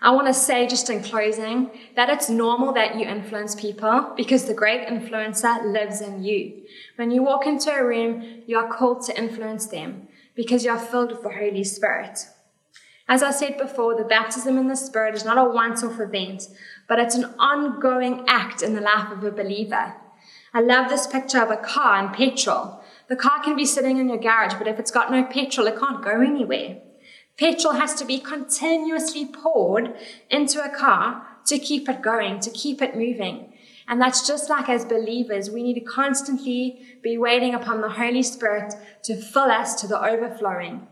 I 0.00 0.10
want 0.10 0.26
to 0.26 0.34
say 0.34 0.66
just 0.66 0.90
in 0.90 1.00
closing 1.02 1.70
that 1.94 2.08
it's 2.08 2.28
normal 2.28 2.72
that 2.72 2.96
you 2.96 3.06
influence 3.06 3.54
people 3.54 4.12
because 4.16 4.44
the 4.44 4.54
great 4.54 4.88
influencer 4.88 5.72
lives 5.72 6.00
in 6.00 6.24
you. 6.24 6.62
When 6.96 7.12
you 7.12 7.22
walk 7.22 7.46
into 7.46 7.72
a 7.72 7.84
room, 7.84 8.42
you 8.46 8.58
are 8.58 8.68
called 8.68 9.04
to 9.06 9.16
influence 9.16 9.66
them 9.66 10.08
because 10.34 10.64
you 10.64 10.72
are 10.72 10.78
filled 10.78 11.12
with 11.12 11.22
the 11.22 11.30
Holy 11.30 11.62
Spirit. 11.62 12.18
As 13.12 13.22
I 13.22 13.30
said 13.30 13.58
before, 13.58 13.94
the 13.94 14.04
baptism 14.04 14.56
in 14.56 14.68
the 14.68 14.74
Spirit 14.74 15.14
is 15.14 15.22
not 15.22 15.36
a 15.36 15.44
once 15.44 15.84
off 15.84 16.00
event, 16.00 16.48
but 16.88 16.98
it's 16.98 17.14
an 17.14 17.26
ongoing 17.38 18.24
act 18.26 18.62
in 18.62 18.74
the 18.74 18.80
life 18.80 19.12
of 19.12 19.22
a 19.22 19.30
believer. 19.30 19.92
I 20.54 20.62
love 20.62 20.88
this 20.88 21.06
picture 21.06 21.42
of 21.42 21.50
a 21.50 21.58
car 21.58 21.96
and 21.96 22.14
petrol. 22.14 22.82
The 23.08 23.16
car 23.16 23.42
can 23.44 23.54
be 23.54 23.66
sitting 23.66 23.98
in 23.98 24.08
your 24.08 24.16
garage, 24.16 24.54
but 24.54 24.66
if 24.66 24.78
it's 24.78 24.90
got 24.90 25.10
no 25.10 25.24
petrol, 25.24 25.66
it 25.66 25.78
can't 25.78 26.02
go 26.02 26.22
anywhere. 26.22 26.78
Petrol 27.36 27.74
has 27.74 27.94
to 27.96 28.06
be 28.06 28.18
continuously 28.18 29.26
poured 29.26 29.94
into 30.30 30.64
a 30.64 30.74
car 30.74 31.26
to 31.48 31.58
keep 31.58 31.90
it 31.90 32.00
going, 32.00 32.40
to 32.40 32.50
keep 32.50 32.80
it 32.80 32.96
moving. 32.96 33.52
And 33.88 34.00
that's 34.00 34.26
just 34.26 34.48
like 34.48 34.70
as 34.70 34.86
believers, 34.86 35.50
we 35.50 35.62
need 35.62 35.74
to 35.74 35.84
constantly 35.84 36.82
be 37.02 37.18
waiting 37.18 37.54
upon 37.54 37.82
the 37.82 37.90
Holy 37.90 38.22
Spirit 38.22 38.72
to 39.02 39.16
fill 39.16 39.50
us 39.50 39.74
to 39.82 39.86
the 39.86 40.02
overflowing. 40.02 40.88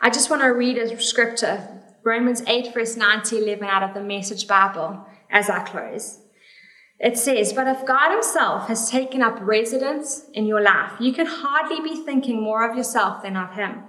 I 0.00 0.10
just 0.10 0.28
want 0.28 0.42
to 0.42 0.48
read 0.48 0.76
a 0.76 1.00
scripture, 1.00 1.82
Romans 2.04 2.42
8, 2.46 2.74
verse 2.74 2.96
9 2.96 3.22
to 3.24 3.42
11, 3.42 3.64
out 3.64 3.82
of 3.82 3.94
the 3.94 4.02
Message 4.02 4.46
Bible 4.46 5.06
as 5.30 5.48
I 5.48 5.64
close. 5.64 6.20
It 6.98 7.16
says, 7.16 7.54
But 7.54 7.66
if 7.66 7.86
God 7.86 8.12
Himself 8.12 8.68
has 8.68 8.90
taken 8.90 9.22
up 9.22 9.38
residence 9.40 10.26
in 10.34 10.46
your 10.46 10.60
life, 10.60 10.92
you 11.00 11.12
can 11.12 11.26
hardly 11.26 11.80
be 11.80 12.04
thinking 12.04 12.42
more 12.42 12.68
of 12.68 12.76
yourself 12.76 13.22
than 13.22 13.36
of 13.36 13.54
Him. 13.54 13.84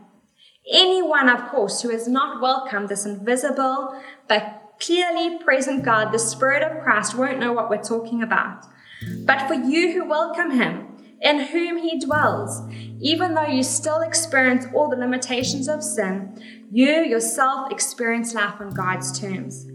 Anyone, 0.71 1.29
of 1.29 1.49
course, 1.49 1.81
who 1.81 1.89
has 1.89 2.07
not 2.07 2.41
welcomed 2.41 2.89
this 2.89 3.05
invisible 3.05 4.01
but 4.27 4.73
clearly 4.79 5.37
present 5.39 5.83
God, 5.83 6.11
the 6.11 6.19
Spirit 6.19 6.63
of 6.63 6.83
Christ, 6.83 7.15
won't 7.15 7.39
know 7.39 7.51
what 7.51 7.69
we're 7.69 7.81
talking 7.81 8.21
about. 8.21 8.65
But 9.25 9.47
for 9.47 9.53
you 9.53 9.91
who 9.93 10.07
welcome 10.07 10.51
Him, 10.51 10.96
in 11.21 11.39
whom 11.39 11.77
he 11.77 11.99
dwells. 11.99 12.61
Even 12.99 13.33
though 13.33 13.47
you 13.47 13.63
still 13.63 14.01
experience 14.01 14.65
all 14.73 14.89
the 14.89 14.95
limitations 14.95 15.67
of 15.67 15.83
sin, 15.83 16.41
you 16.71 17.03
yourself 17.03 17.71
experience 17.71 18.33
life 18.33 18.59
on 18.59 18.71
God's 18.71 19.17
terms. 19.17 19.67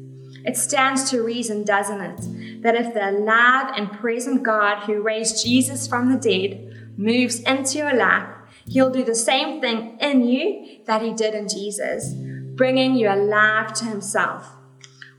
It 0.44 0.56
stands 0.56 1.10
to 1.10 1.22
reason, 1.22 1.64
doesn't 1.64 2.00
it, 2.00 2.62
that 2.62 2.74
if 2.74 2.94
the 2.94 3.10
alive 3.10 3.72
and 3.76 3.92
present 3.92 4.42
God 4.42 4.84
who 4.84 5.00
raised 5.00 5.44
Jesus 5.44 5.86
from 5.86 6.10
the 6.10 6.18
dead 6.18 6.92
moves 6.96 7.40
into 7.40 7.78
your 7.78 7.94
life, 7.94 8.28
he'll 8.66 8.90
do 8.90 9.04
the 9.04 9.14
same 9.14 9.60
thing 9.60 9.98
in 10.00 10.26
you 10.26 10.80
that 10.86 11.02
he 11.02 11.12
did 11.12 11.34
in 11.34 11.48
Jesus, 11.48 12.12
bringing 12.56 12.96
you 12.96 13.08
alive 13.08 13.72
to 13.74 13.84
himself. 13.84 14.48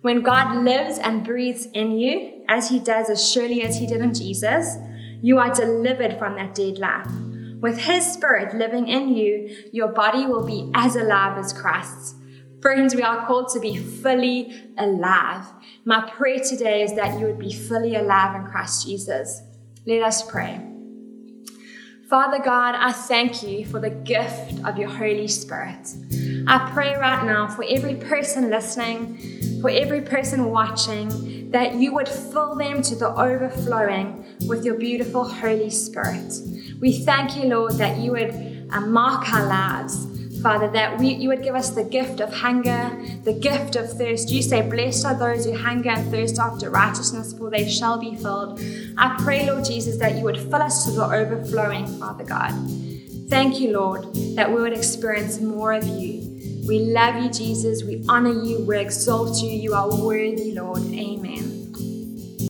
When 0.02 0.22
God 0.22 0.64
lives 0.64 1.00
and 1.00 1.24
breathes 1.24 1.68
in 1.68 1.98
you, 1.98 2.44
as 2.50 2.70
he 2.70 2.80
does 2.80 3.10
as 3.10 3.32
surely 3.32 3.64
as 3.64 3.78
he 3.80 3.88
did 3.88 4.02
in 4.02 4.14
Jesus, 4.14 4.76
you 5.24 5.40
are 5.40 5.52
delivered 5.54 6.20
from 6.20 6.36
that 6.36 6.54
dead 6.54 6.78
life. 6.78 7.08
With 7.62 7.78
His 7.78 8.06
Spirit 8.06 8.54
living 8.54 8.90
in 8.90 9.16
you, 9.16 9.50
your 9.72 9.88
body 9.88 10.26
will 10.26 10.46
be 10.46 10.70
as 10.76 10.98
alive 10.98 11.38
as 11.38 11.54
Christ's. 11.54 12.16
Friends, 12.62 12.94
we 12.94 13.02
are 13.02 13.26
called 13.26 13.48
to 13.54 13.60
be 13.62 13.78
fully 13.78 14.54
alive. 14.78 15.46
My 15.86 16.10
prayer 16.12 16.40
today 16.40 16.84
is 16.84 16.94
that 16.96 17.20
you 17.20 17.26
would 17.26 17.40
be 17.40 17.54
fully 17.54 17.96
alive 17.96 18.36
in 18.36 18.46
Christ 18.48 18.86
Jesus. 18.86 19.42
Let 19.86 20.04
us 20.04 20.30
pray. 20.30 20.62
Father 22.10 22.40
God, 22.40 22.76
I 22.76 22.92
thank 22.92 23.44
you 23.44 23.66
for 23.66 23.80
the 23.80 23.90
gift 23.90 24.64
of 24.66 24.78
your 24.78 24.90
Holy 24.90 25.28
Spirit. 25.30 25.88
I 26.48 26.70
pray 26.74 26.96
right 26.96 27.26
now 27.26 27.48
for 27.48 27.64
every 27.68 27.96
person 27.96 28.50
listening, 28.50 29.18
for 29.64 29.70
every 29.70 30.02
person 30.02 30.52
watching, 30.52 31.50
that 31.52 31.76
you 31.76 31.94
would 31.94 32.10
fill 32.10 32.54
them 32.54 32.82
to 32.82 32.96
the 32.96 33.08
overflowing 33.08 34.26
with 34.46 34.66
your 34.66 34.76
beautiful 34.76 35.24
Holy 35.24 35.70
Spirit. 35.70 36.34
We 36.82 37.00
thank 37.06 37.38
you, 37.38 37.44
Lord, 37.44 37.76
that 37.76 37.98
you 38.00 38.12
would 38.12 38.68
uh, 38.72 38.82
mark 38.82 39.32
our 39.32 39.48
lives 39.48 40.06
Father, 40.42 40.70
that 40.72 41.00
we, 41.00 41.14
you 41.14 41.30
would 41.30 41.42
give 41.42 41.56
us 41.56 41.70
the 41.70 41.86
gift 41.86 42.20
of 42.20 42.34
hunger, 42.34 42.92
the 43.24 43.32
gift 43.32 43.78
of 43.78 43.90
thirst. 43.94 44.30
You 44.30 44.42
say, 44.42 44.62
Blessed 44.62 45.06
are 45.06 45.18
those 45.18 45.46
who 45.46 45.56
hunger 45.56 45.92
and 45.92 46.12
thirst 46.12 46.38
after 46.38 46.70
righteousness, 46.70 47.32
for 47.32 47.50
they 47.50 47.70
shall 47.70 47.98
be 47.98 48.18
filled. 48.18 48.60
I 48.98 49.16
pray, 49.24 49.50
Lord 49.50 49.64
Jesus, 49.64 49.98
that 50.00 50.18
you 50.18 50.24
would 50.24 50.38
fill 50.38 50.56
us 50.56 50.84
to 50.84 50.92
the 50.92 51.06
overflowing, 51.06 51.88
Father 51.98 52.26
God. 52.26 52.52
Thank 53.30 53.62
you, 53.62 53.72
Lord, 53.72 54.14
that 54.36 54.52
we 54.54 54.62
would 54.62 54.74
experience 54.74 55.40
more 55.40 55.72
of 55.72 55.88
you. 55.88 56.33
We 56.68 56.80
love 56.80 57.24
you, 57.24 57.30
Jesus. 57.30 57.84
We 57.84 58.04
honor 58.08 58.44
you. 58.44 58.64
We 58.66 58.78
exalt 58.80 59.42
you. 59.42 59.50
You 59.50 59.74
are 59.74 59.90
worthy, 59.96 60.54
Lord. 60.54 60.84
Amen. 60.94 61.63